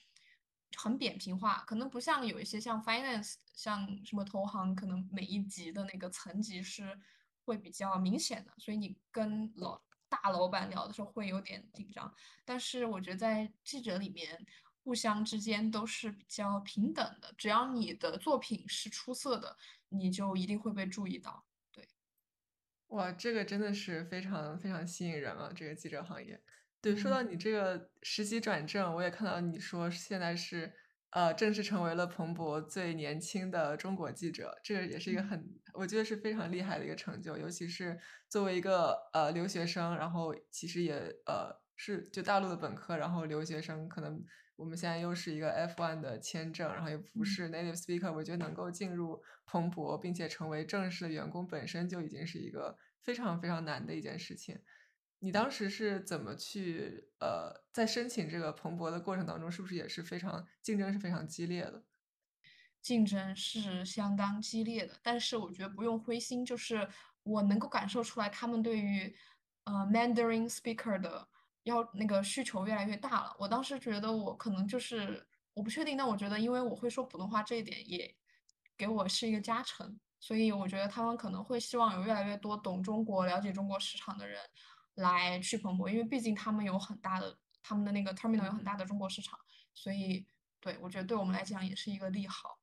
[0.77, 6.97] 很扁平化，可能不像有一些像 finance，像什么投行，可能每一级的那个层级是
[7.43, 12.13] 会比较明显的，所以你跟老大老板聊的时候会有点紧张。
[12.43, 14.45] 但是我觉得在记者里面，
[14.83, 19.55] 互相之间都是比较平等的，只要你的作品是出色的，
[19.89, 21.45] 你就一定会被注意到。
[21.71, 21.87] 对，
[22.87, 26.41] 哇，这个真的是非常非常吸引人啊，这个记者行业。
[26.81, 30.73] 对，说到嗯你这个实习转正，我也看到你说现在是
[31.11, 37.99] 呃正式成为了彭博最年轻的中国记者，这个也是一个嗯很我觉得是非常厉害的一个成就，尤其是
[38.29, 40.93] 作为一个呃留学生，然后其实也
[41.25, 44.23] 呃是就大陆的本科，然后留学生可能
[44.55, 47.23] 我们现在又是一个 F1 的签证，然后也不嗯。
[47.23, 54.59] 是 native speaker，我觉得能够进入彭博并且成为正式的员工，本身就已经是一个非常非常难的一件事情。
[55.19, 61.83] 你当时是怎么去呃，在申请这个彭博的过程当中，是不是也是非常竞争是非常激烈的？
[62.81, 66.87] 竞争是相当激烈的，但是我觉得不用灰心，就是
[67.23, 69.13] 我能够感受出来他们对于
[69.65, 71.27] 呃 Mandarin speaker 的
[71.63, 73.35] 要那个需求越来越大了。
[73.37, 78.15] 我当时觉得我可能就是我不确定，但我觉得因为我会说普通话这一点也
[78.77, 84.39] 给我是一个加成，所以我觉得他们可能会希望有越来越多懂中国、了解中国市场的人
[84.99, 88.51] 来去蓬勃，因为毕竟他们有很大的他们的那个 terminal 有。
[88.59, 89.39] 很大的中国市场，
[89.73, 90.25] 所以
[90.59, 92.59] 对我觉得对我们来讲也是一个利好。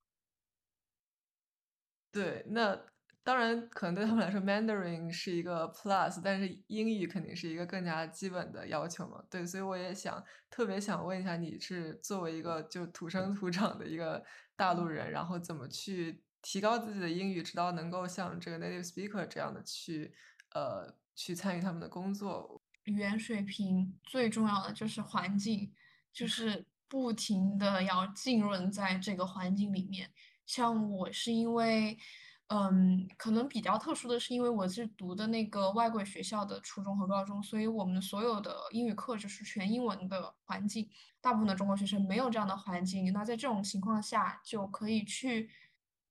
[2.13, 2.79] 对，那
[3.23, 9.25] 当然可能对他们来说，Mandarin 是一个 plus，但是英语肯定是一个更加基本的要求嘛。
[9.31, 14.23] 对，所以我也想特别想问一下，你是作为一个就土生土长的一个
[14.55, 20.15] 大陆人，然后怎么去提高自己的英语，直到能够像这个 native speaker 这样的去
[20.53, 22.63] 呃去参与他们的工作？
[22.85, 25.75] 语言水平最重要的就是环境，
[26.13, 30.09] 就是不停的要浸润在这个环境里面。
[30.47, 31.99] 像我是因为，
[32.47, 40.89] 嗯，可能比较特殊的是，因为我是读的那个外国语学校的初中和高中，所以我们所有的英语课就是全英文的环境。
[41.21, 45.51] 大部分的中国学生没有这样的环境，那在这种情况下，就可以去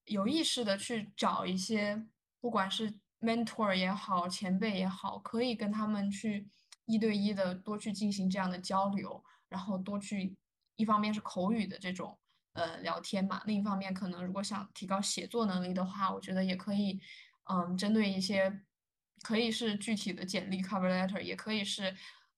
[0.04, 2.06] 有意识的去找一些，
[2.42, 6.48] 不管是 mentor 也好，前辈也好，可以跟他们去
[6.86, 10.36] 一对一的多去进行这样的交流，然后多去，
[10.76, 12.18] 一方面是口语的这种。
[12.54, 13.42] 呃，聊天嘛。
[13.46, 17.02] 另一方面，可能如果想提高写作能力的话，我觉得也可以，
[17.50, 18.62] 嗯，针对一些，
[19.22, 21.96] 可以是具体的简历 cover letter，也可以是。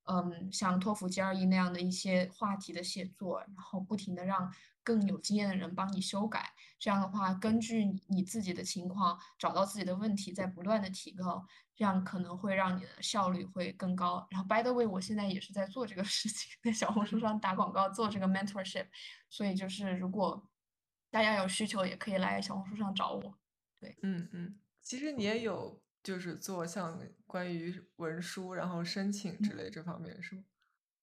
[0.09, 4.49] 嗯，像托福 GRE 那样的一些话题的写作，然后不停的让
[4.87, 14.25] 更有经验的人帮你修改，这样的话，根据你自己的情况找到自己的问题，在不断的提高，这样可能会让你的效率会更高。
[14.31, 18.87] 然后，by the way，我现在也是在做这个事情，在小红书上打广告做这个 mentorship，
[19.29, 20.49] 所以就是如果
[21.11, 23.37] 大家有需求，也可以来小红书上找我。
[23.81, 25.81] 对，嗯嗯，其实你也有。
[26.03, 30.43] 就是做像关于文书，然后申请之类这方面是吗？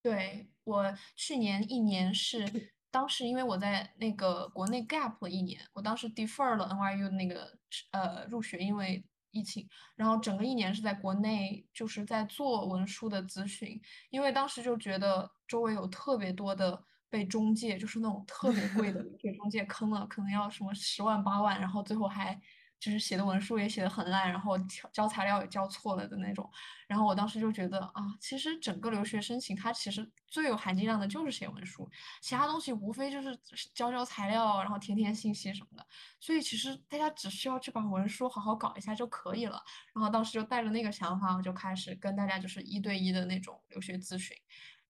[0.01, 7.59] 对我去年一年是，当时因为我在那个国内 gap 了一年，我当时 defer 了 NYU 那个
[7.91, 16.81] 呃入学，因为疫情，然后整个一年是在国内就是在做文书的咨询，因为当时就觉得周围有特别多的
[17.11, 22.41] 被中介，就是那种特别贵的被中介坑了，可能要什么十万八万，然后最后还。
[22.85, 24.59] 就是写的文书也写的很烂，然后
[24.93, 26.49] 交材料也交错了的那种。
[26.87, 33.35] 然后我当时就觉得啊，其实整个留学申请它其实最有含金量的就是写文书，其他东西无非就是
[33.73, 35.87] 交交材料，然后填填信息什么的。
[36.21, 39.63] 所以其实大家只需要去把文书好好搞一下就可以了。
[39.95, 44.37] 然后当时就带着那个想法，我就开始跟大家就是一对一的那种留学咨询。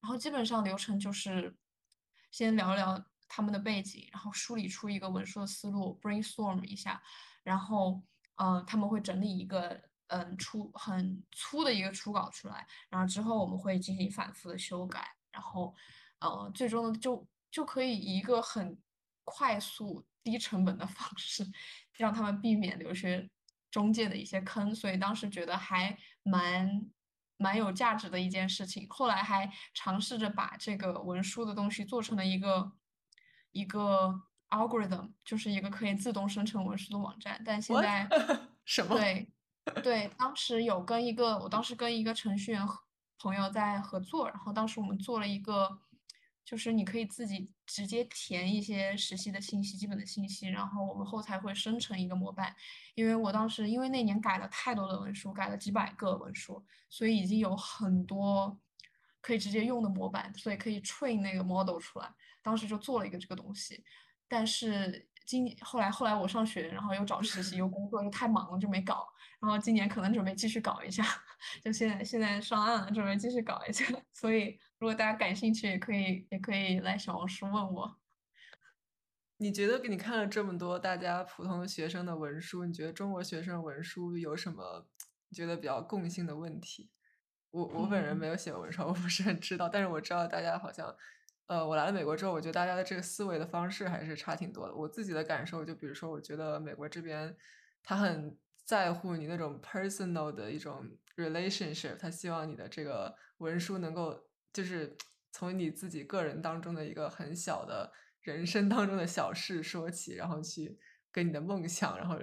[0.00, 1.56] 然后基本上流程就是
[2.32, 7.00] 先聊聊他们的背景，然后梳理出一个文书的思路，brainstorm 一下。
[7.44, 8.02] 然后，
[8.36, 15.74] 嗯，他们会整理一个，嗯，初很粗的一个初稿出来，然后之后我们会进行反复的修改，然后，
[16.20, 18.76] 呃，最终呢，就就可以以一个很
[19.24, 21.46] 快速、低成本的 方式，
[21.92, 23.30] 让他们避免留学
[23.70, 26.90] 中介的一些坑，所以当时觉得还蛮
[27.36, 28.86] 蛮有价值的一件事情。
[28.88, 32.72] 后来还尝试着把这个文书的东西做成了一个
[33.52, 34.22] 一个。
[34.54, 38.08] Algorithm 就是一个可以自动生成文书的网站，但现在
[38.64, 38.96] 什么？
[38.96, 39.28] 对
[39.82, 42.62] 对，当 时有跟一个，我当时跟一个程序员
[43.18, 45.78] 朋友在合作，然后当时我们做了一个，
[46.44, 52.54] 就是你可以自己直接填一些实习的信息、基本的信息，然后我们后台会生成一个模板。
[52.94, 58.58] 因为我当时因为那年改了太多的文书，改了几百个文书，所以已经有很多
[59.22, 62.14] 可以直接用的模板，所以可以 train 那个 model 出来。
[62.42, 63.82] 当时就做了一个这个东西。
[64.28, 69.08] 但是今后来后来我上学，然后又找实习又工作，又太忙了就没搞。
[69.40, 71.04] 然后今年可能准备继续搞一下，
[71.62, 73.84] 就现在现在上岸了，准备继续搞一下。
[74.12, 77.96] 所以如果大家感兴趣，也可以也可以来小红书问我。
[79.36, 84.86] 你觉得给你看了这么多大家普通学生的文书，你觉得中国学生文书有什么
[85.28, 86.90] 你觉得比较共性的问题？
[87.50, 90.96] 我我本人没有写文书，我不是很知道，但是我知道大家好像。
[91.46, 94.74] 呃，我来了美国之后，我觉得大家的这个思维的方式还是差挺多的。
[94.74, 97.36] 我自己的感受，就比如说，我觉得美国这边
[97.82, 100.82] 他很在乎你那种 personal 的一种
[101.16, 104.18] relationship，他希望你的这个文书能够
[104.54, 104.96] 就是
[105.32, 110.78] 从你自己个人当中的一个很小的人生当中的小事说起，然后去
[111.12, 112.18] 跟你的梦想然后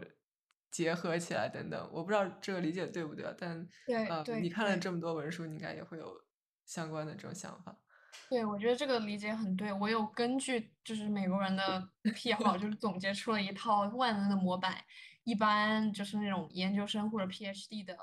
[0.72, 1.90] 结合起来等等。
[1.94, 3.68] 我不知道这个理解对不对，但
[4.08, 6.12] 呃，你看了这么多文书，你应该也会有
[6.66, 7.81] 相关的这种想法。
[8.30, 9.74] 对，我觉得这个理解很对。
[9.74, 14.84] 我有根据就是美国人的 癖好，就是总结出了一套万能的模板。
[15.24, 17.98] 一般就是那种研究生或者 PhD 的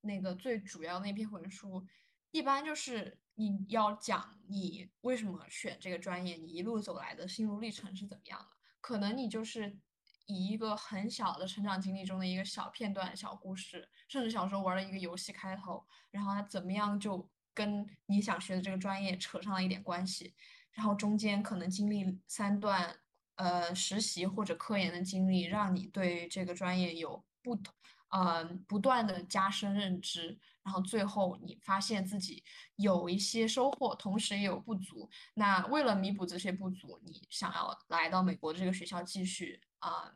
[0.00, 1.86] 那个最主要那篇文书，
[2.30, 8.46] 一般就是你要讲你为什么选这个专业，你一路走来的心路历程是怎么样的。
[8.80, 9.78] 可能你就是
[10.26, 17.30] 以一个很小的成长经历中的一个小片段、小故事，甚至小时候玩了一个游戏开头，然后他怎么样就。
[17.56, 20.34] 跟你想学的这个专业扯上了一点关系，
[20.72, 22.94] 然后中间可能经历三段
[23.36, 27.74] 呃实习或者科研的经历，让你对这个专业有不同
[28.10, 32.44] 呃不断的加深认知，然后最后你发现自己
[32.76, 35.08] 有一些收获，同时也有不足。
[35.34, 40.12] 那为了弥补这些不足，你想要来到美国的这个学校继续啊。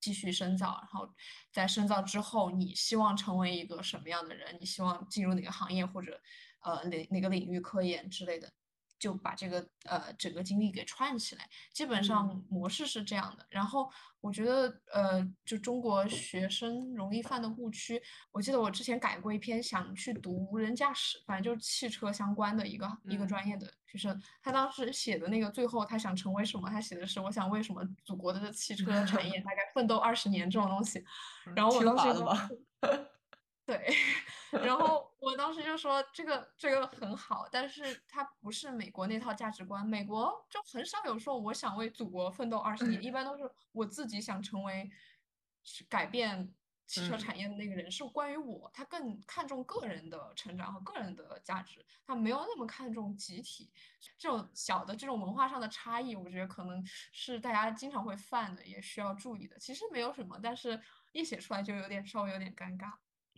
[0.00, 1.12] 继续深造，然后
[1.50, 4.56] 在深造之后，你希望成为一个什么样的人？
[4.60, 6.22] 你希望进入哪个行业或者
[6.60, 8.50] 呃哪哪个领域科研之类的？
[8.98, 13.46] 就把这个呃整个经历给串起来，基本上模式是这样的。
[13.48, 13.88] 然后
[14.20, 18.02] 我觉得呃，就中国学生容易犯的误区，
[18.32, 26.68] 我记得我之前改过一篇，想去读无人驾驶，反正就是汽车相关的一个一个专业的学生，他当时写的那个最后他想成为什么？
[26.68, 31.04] 他写的是我想为什么祖国的汽车产业大概奋斗二十年这种东西。
[31.54, 32.58] 然后我当时
[33.64, 33.94] 对，
[34.50, 39.84] 然后我当时就说这个这个很好，但是它不是美国那套价值观。
[39.84, 44.88] 美国就很少有说我想为祖国奋斗二十年，一般都是我自己想成为
[45.88, 46.54] 改变
[46.86, 48.70] 汽车产业的那个人，是关于我。
[48.72, 53.70] 他更看重个人的成长和个人的价值，他没有那么看重集体。
[54.16, 59.58] 这种小的这种文化上的差异，我觉得可能是大家经常会犯的，也需要注意的。
[59.58, 62.92] 其实没有什么，但是一写出来就有点稍微有点尴尬。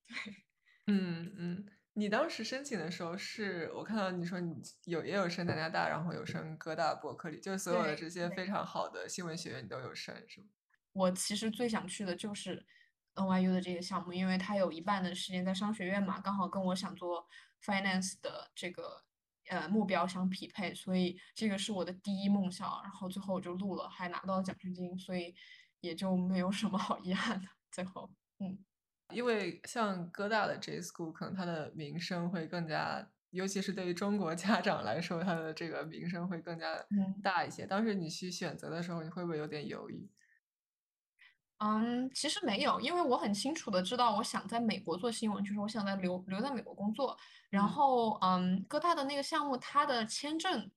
[0.92, 10.48] 嗯嗯，你当时申请的时候，是我看到你说你有也有申南加大，然后有申哥大、伯克利，就是所有的这些非常好的新闻学院你都有申，是吗？
[10.92, 12.66] 我其实最想去的就是
[13.14, 17.24] NYU 的这个项目，因为它有一半的时间在商学院嘛，刚好跟我想做
[17.62, 19.04] finance 的这个
[19.46, 22.80] 呃目标相匹配，所以这个是我的第一梦想。
[22.82, 25.34] 然后最后我就录了，还拿到了奖学金，所以
[25.80, 27.46] 也就没有什么好遗憾的。
[27.70, 28.10] 最后，
[28.40, 28.64] 嗯。
[29.12, 36.76] 因为像哥大的 J School，可能它的名声会更加，尤其是对于中国 家长来说，它的这个名声会更加
[37.22, 37.66] 大一些。
[37.66, 40.08] 当时你去选择的时候，你会不会有点犹豫？
[41.58, 47.16] 嗯，其实没有，因为我很清楚的知道，我想在美国做新闻，就是我想在留留在美国工作。
[47.50, 50.70] 然后，嗯，哥大的那个项目，它的签证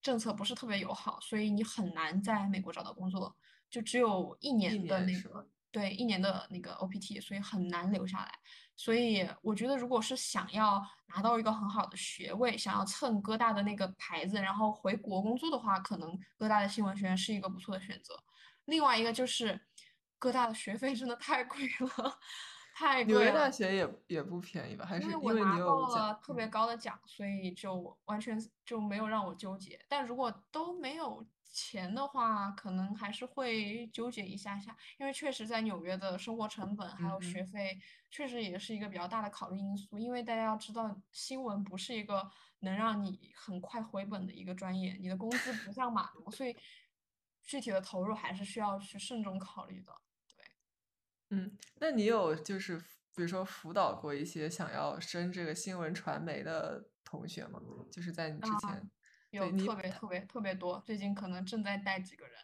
[0.00, 3.36] 政策不是特别友好，所以你很难在美国找到工作，
[3.68, 5.46] 就只有一年的那个。
[5.72, 8.30] 对一年的那个 OPT，所以很难留下来。
[8.76, 18.14] 所以我觉得，如果是想要拿到一个很好的学位，想要蹭哥大的那个牌子，然后回国工作的话，可能哥大的新闻学院是一个不错的选择。
[18.66, 19.60] 另外一个就是，
[20.18, 22.18] 哥大的学费真的太贵了。
[22.74, 23.20] 太贵了。
[23.20, 24.86] 纽约大学也也不便宜吧？
[24.86, 29.78] 还是因为我拿到了特别高的奖，所以就完全就没有让我纠结。
[29.88, 37.78] 但如果都没有钱的话，可能还是会纠结一下下，因为确实在纽约的生活成本还有学费，
[38.10, 39.98] 确实也是一个比较大的考虑因素。
[39.98, 42.26] 因为大家要知道，新闻不是一个
[42.60, 46.56] 能让你很快回本的一个专业，你的工资不像码农，所以
[47.42, 49.92] 具体的投入还是需要去慎重考虑的。
[50.34, 50.44] 对
[51.36, 52.78] 嗯，那你有就是
[53.14, 57.60] 比如说辅导过一些想要升这个新闻传媒的同学吗？
[57.90, 58.90] 就是在你之前，
[59.32, 62.36] 有特别特别特别多，最近可能正在带几个人。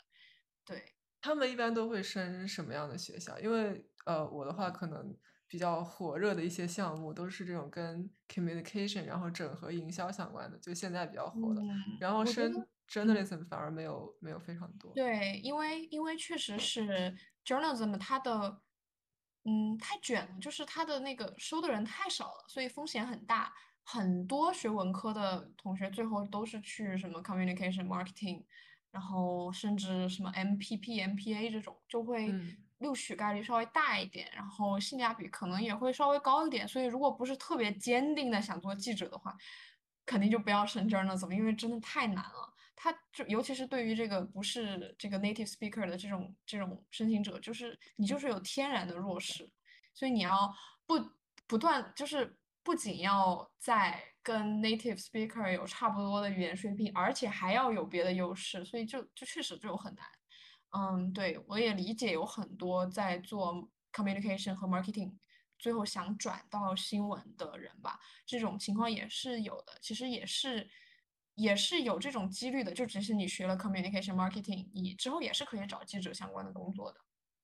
[0.65, 3.39] 对，他们一般都会升什么样的学校？
[3.39, 5.17] 因为呃，我的话可能
[5.47, 11.63] 比较火热的一些项目都是这种跟 communication 然后整合营销相关的，就现在比较火的。
[12.01, 14.93] 然后升 journalism 反而没有没有非常多。
[14.95, 18.63] 对，因为因为确实是 journalism 它的。
[19.45, 23.55] 嗯，太卷了，就是他的那个收的人太少了，所以风险很大。
[23.91, 28.45] 很多学文科的同学最后都是去什么 communication marketing，
[28.91, 32.35] 然后甚至什么 MPP、MPA 这种，就会
[32.81, 36.69] 录取概率稍微大一点，然后性价比可能也会稍微高一点。
[36.69, 39.35] 所以如果不是特别坚定的想做记者的话，
[40.05, 42.55] 肯定就不要升 journalism，因为真的太难了。
[42.77, 49.51] 他就尤其是对于这个不是这个 native speaker 的这种这种申请者，就是你就是有天然的弱势，
[49.95, 50.55] 所以你要
[50.87, 51.03] 不
[51.47, 52.37] 不断就是
[52.69, 60.07] 不仅要在跟 native speaker 有差不多的语言水平，而且还要有别的优势，所以就就确实就很难。
[60.77, 65.17] 嗯，对我也理解有很多在做 communication 和 marketing，
[65.59, 70.69] 最后想转到新闻的人吧，这种情况也是有的，其实也是。
[71.41, 76.99] 也是有这种几率的，就只是你学了 communication marketing，你之后也是可以找记者相关的工作的。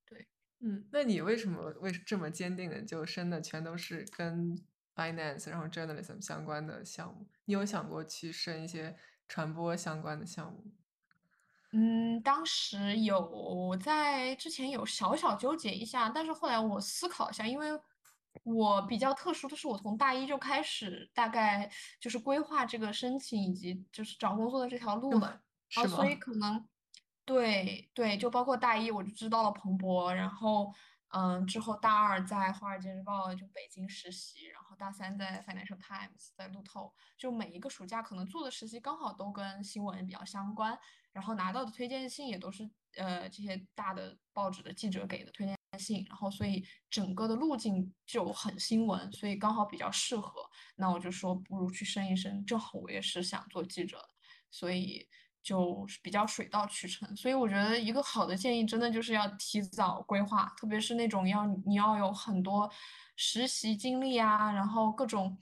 [0.05, 0.27] 对，
[0.59, 4.61] 嗯，那你为什么为这么坚定的就申的全都是跟
[4.95, 7.27] finance 然后 journalism 相关的项目？
[7.45, 8.97] 你有想过去申一些
[9.29, 10.65] 传播相关的项目？
[11.73, 17.81] 嗯，当时有在之前有小小纠结一下，但是后来我思考一下，因为。
[18.43, 21.71] 我比较特殊的是，我从大一就开始，大概
[22.01, 25.41] 就是规划这个申请以及就是找工作的这条路了，
[25.77, 26.67] 啊，所以可能
[27.25, 30.75] 对对，就包括大一我就知道了彭博，然后
[31.17, 40.77] 嗯，之后大二在《华尔街日报》就北京实习，然后大三在《Financial Times》在路透，就每一个暑假可能做的实习刚好都跟新闻比较相关，
[41.13, 50.51] 然后拿到的推荐信也都是呃这些大的报纸的记者给的推荐信，然后所以整个的路径就很新闻，所以刚好比较适合。
[50.75, 54.05] 那我就说不如去申一申，正好我也是想做记者，
[54.51, 55.09] 所以。
[55.45, 62.69] 就是比较水到渠成，所以我觉得一个好的建议真的就是要提早规划，特别是那种要你要有很多
[63.15, 65.39] 实习经历啊，然后各种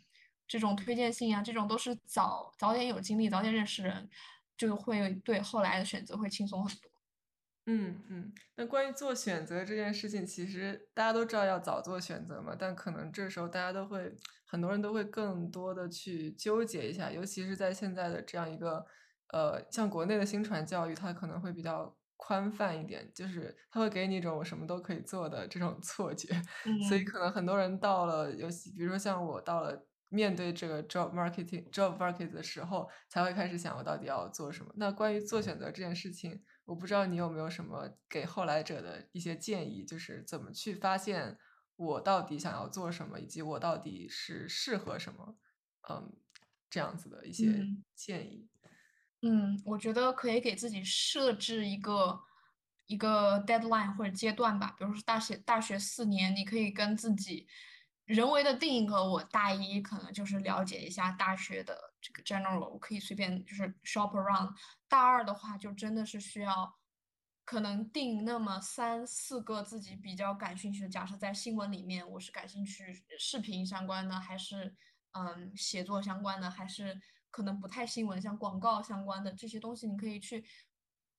[0.49, 4.11] 这种推荐信啊，这种都是早早点有经历，早点认识人，
[4.57, 6.91] 就会对后来的选择会轻松很多。
[7.67, 14.13] 嗯嗯，那关于做选择这件事情，其实大家都知道要早做选择嘛，但可能这时候大家都会
[14.47, 18.85] 很多人都会更多的去纠结一下，尤其是在现在的这样一个。
[19.33, 26.29] 呃，像国内的新传教育，它可能会比较宽泛一点，就是它会给你一种我什么都可以做的这种错觉，
[26.81, 34.73] 所以可能很多人到了，尤其比如说像我到了面对这个 job marketing job market 的时候，才会开始想我到底要做什么。
[34.77, 41.39] 那关于做选择这件事情，我不知道你有没有什么给后来者的一些建议，就是怎么去发现
[41.77, 45.39] 我到底想要做什么，以及我到底是适合什么，
[45.89, 46.13] 嗯，
[46.71, 48.52] 这样子的一些建议。
[49.25, 52.21] 嗯，我觉得可以给自己设置一个
[52.87, 54.75] 一个 deadline 或者阶段吧。
[54.77, 57.47] 比如说大学大学四年，你可以跟自己
[58.05, 64.53] 人为的定一个，我大一可能就是了解一下大学的这个 general，我可以随便就是 shop around。
[64.89, 66.75] 大二的话，就真的是需要
[67.45, 70.89] 可能定那么三四个自己比较感兴趣的。
[70.89, 74.75] 假设在新闻里面，我是感兴趣视频相关的，还是
[75.13, 77.01] 嗯写作相关的，还是。
[77.33, 80.45] 可能不太新闻，像广告相关的这些东西，你可以去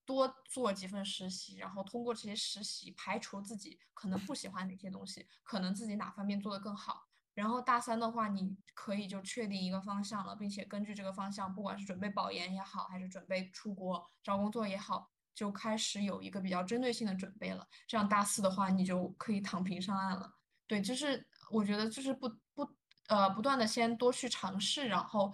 [0.05, 7.07] 多做几份实习，然后通过这些实习排除自己可能不喜欢哪些东西，可能自己哪方面做得更好。
[7.34, 17.68] 然后大三的话，你可以就确定一个方向了，并且根据这个方向，不管是准备保研也好，还是准备出国找工作也好，就开始有一个比较针对性的准备了。
[17.88, 20.32] 这样大四的话，你就可以躺平上岸了。
[20.68, 22.70] 对，就是我觉得就是不不
[23.07, 25.34] 呃不断的先多去尝试，然后。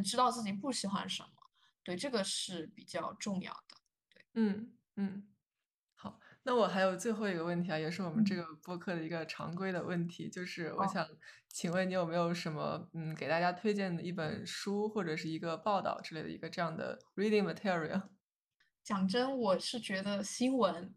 [0.00, 1.28] 知道自己不喜欢什么，
[1.82, 3.76] 对这个是比较重要的。
[4.08, 5.28] 对，嗯嗯，
[5.94, 11.06] 好，那我还有最后一个问题啊，也是我们这个播客的一个常规的问题，就是我想
[11.48, 18.02] 请问你有没有什么嗯给大家推荐的一本书或者是一个报道之类的一个这样的 reading material？
[18.82, 20.94] 讲真，我是觉得新闻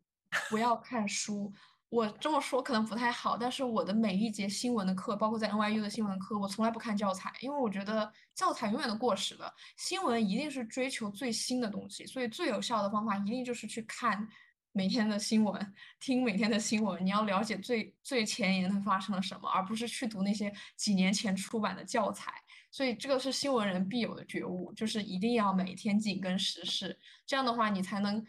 [0.50, 1.54] 不要看书。
[1.90, 9.52] 我这么说可能不太好，但是我的每一节新闻的课，包括在 NYU 的新闻课，我从来不看教材，因为我觉得教材永远都过时了。
[9.76, 14.28] 新闻一定是追求最新的东西，所以最有效的方法一定就是去看
[14.72, 17.04] 每天的新闻，听每天的新闻。
[17.04, 22.32] 你要了解最最前沿的发生了什么，而不是去读那些几年前出版的教材。
[22.70, 28.24] 所以这个是新闻人必有的觉悟，就是一定要每天紧跟时事，这样的话你才能。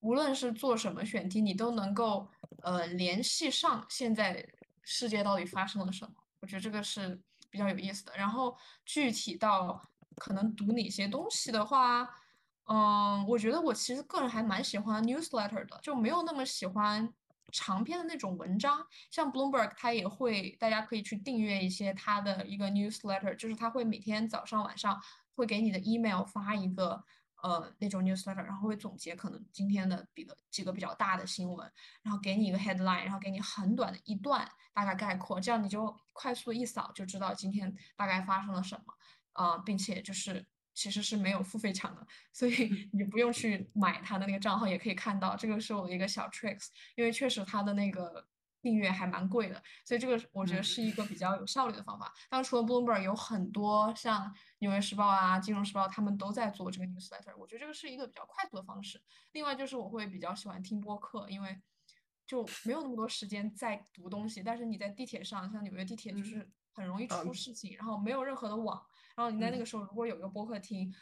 [0.00, 2.28] 无论是做什么选题，你都能够
[2.62, 4.46] 呃联系上现在
[4.82, 6.14] 世界到底发生了什么。
[6.40, 8.12] 我觉得这个是比较有意思的。
[8.16, 9.80] 然后具体到
[10.16, 12.08] 可能读哪些东西的话，
[12.64, 17.12] 嗯，我觉得我其实个人还蛮喜欢 newsletter 的，就没有那么喜欢
[17.50, 18.84] 长篇的那种文章。
[19.10, 25.00] 像 Bloomberg，它也会，大家可以去订阅一些它的一个 newsletter，就是它会每天早上晚上
[25.34, 27.04] 会给你的 email 发一个。
[27.42, 31.70] 呃，那种 newsletter，然后会总结可能今天的几个几个比较大的新闻，
[32.02, 38.94] 然后给你一个 headline，然后给你很短的一段大概概括，这样你就快速一扫就知道今天大概发生了什么
[39.32, 48.26] 啊，并且就是其实是没有付费墙的，所以你不用去买他的那个账号也可以看到，这个是我的一个小 tricks，因为确实他的那个。
[48.62, 52.06] 订阅还蛮贵的，所以这个我觉得是一个比较有效率的方法。
[52.30, 54.22] 当然，除了 Bloomberg，有很多像
[54.60, 57.36] 《纽约时报》啊、《金融时报》，他们都在做这个 newsletter。
[57.36, 59.02] 我觉得这个是一个比较快速的方式。
[59.32, 61.60] 另外就是我会比较喜欢听播客，因为
[62.24, 64.42] 就没有那么多时间在读东西。
[64.42, 68.80] 但是你在地铁上，像纽约地铁就是很容易出事情，然后没有任何的网，
[69.16, 70.94] 然后你在那个时候如果有一个播客听，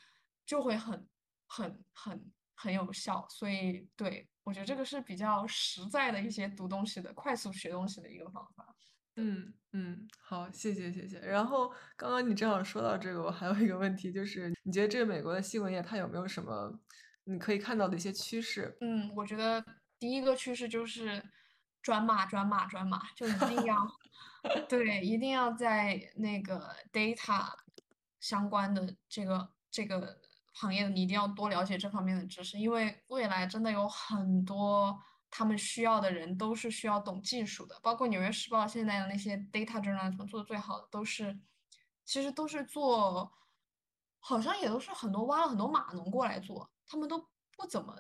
[0.47, 1.07] 就会很
[1.47, 3.27] 很很很有效。
[3.29, 4.27] 所以对。
[4.43, 8.75] 我觉得这个是比较实在的一些读东西的、快速学东西的一个方法。
[9.15, 11.21] 嗯嗯，好，谢谢谢谢。
[11.21, 16.73] 然后刚刚你正好说到这个，我还有一个问题，就是你觉得这个美国的新闻业它有没有什么
[17.25, 18.77] 你可以看到的一些趋势？
[18.81, 19.65] 嗯，我觉得
[20.01, 21.23] 第一个趋势就是
[21.83, 23.77] 转码转码转码，就一定要
[24.69, 27.53] 对，一定要在那个 data
[28.19, 30.19] 相关的这个这个
[30.53, 35.01] 行业的，你一定要多了解这方面的知识，因为未来真的有很多
[35.31, 41.39] 他们需要的人都是需要懂技术的，包括《纽约时报》现在的那些 data journalism 做的最好的都是，
[42.05, 43.33] 其实都是做，
[44.19, 47.19] 好像也都是很多挖了很多码农过来做，他们都
[47.57, 47.97] 不怎么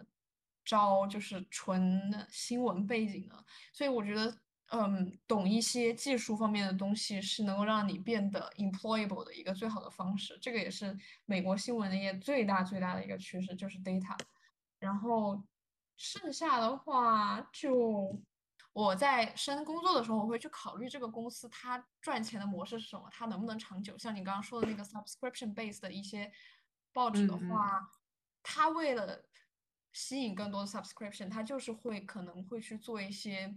[0.64, 4.36] 招就是纯新闻背景的，所以我觉得。
[4.72, 10.38] 嗯，懂一些技术方面的东西是能够让你变得 employable 的一个最好的方式。
[10.40, 14.16] 这个也是美国新闻业最大最大的一个趋势，就是 data。
[14.78, 15.42] 然后
[15.96, 18.16] 剩下的话，就
[18.72, 23.98] 我在深工作的时候，我会去考虑这个公司它赚钱的模式是什么，它能不能长久。
[23.98, 26.30] 像你刚刚说的那个 subscription base 的一些
[26.92, 27.90] 报纸的话，
[28.40, 29.24] 它为了
[29.92, 33.52] 吸引更多的 subscription，它就是会可能会去做一些。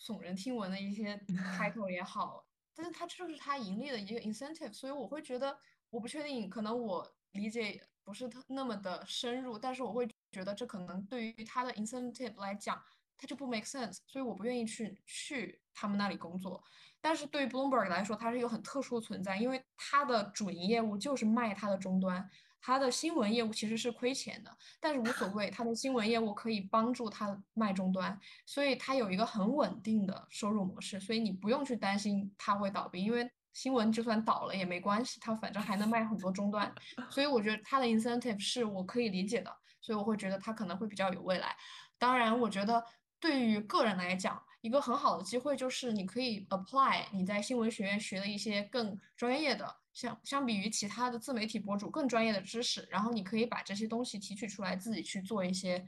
[0.00, 1.16] 耸人听闻的一些
[1.58, 2.44] title 也好，
[2.74, 5.58] 但是它就是它盈利的一个 incentive，所以我会觉得，
[5.90, 12.82] 我不确定，可能我理解不是特那么的深入，但是我会觉得这可能对于它的 incentive 来讲，
[13.16, 16.62] 它就不 make sense，所以我不愿意去去他们那里工作。
[17.00, 22.28] 但是对于 Bloomberg 来说，它是一个很特殊的存在，因为它的主营业务就是卖它的终端。
[22.66, 24.50] 他的新闻业务其实是亏钱的，
[24.80, 36.74] 但是无所 谓，他的新闻业务可以帮助他卖终端，所以他有一个很稳定的收入模式，所以你不用去担心他会倒闭，因为新闻就算倒了也没关系，他反正还能卖很多终端，
[37.10, 41.54] 所以我觉得他的 incentive 是我可以理解的，所以我会觉得他可能会比较有未来。
[41.98, 42.82] 当然，我觉得
[43.20, 49.76] 对于个人来讲，一个很好的机会就是你可以 apply 你在新闻学院学的一些更专业的。
[49.92, 55.86] 相相比于其他的自媒体博主更专业的知识，然后你可以把这些东西提取出来，自己去做一些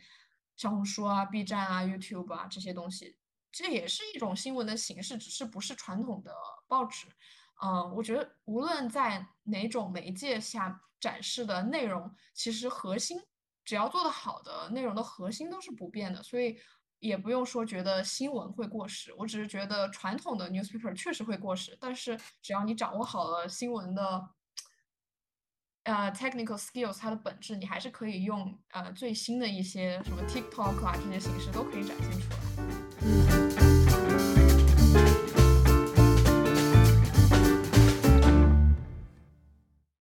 [0.57, 3.16] 小红书啊、B 站啊、YouTube 啊这些东西，
[3.51, 6.32] 这也是一种新闻的形式，只是不是传统的
[6.69, 7.09] 报纸。
[7.61, 13.20] 嗯，我觉得无论在哪种媒介下展示的内容，其实核心
[13.65, 16.57] 只要做得好的内容的核心都是不变的，所以。
[16.98, 24.28] 也不用说觉得新闻会过时，我只是觉得传统的 newspaper 确实会过时，但是只要你掌握好了新闻的
[25.85, 32.31] 呃 technical skills，它的本质，你还是可以用呃最新的一些什么 TikTok 啊这些形式都可以展现出
[33.60, 33.65] 来。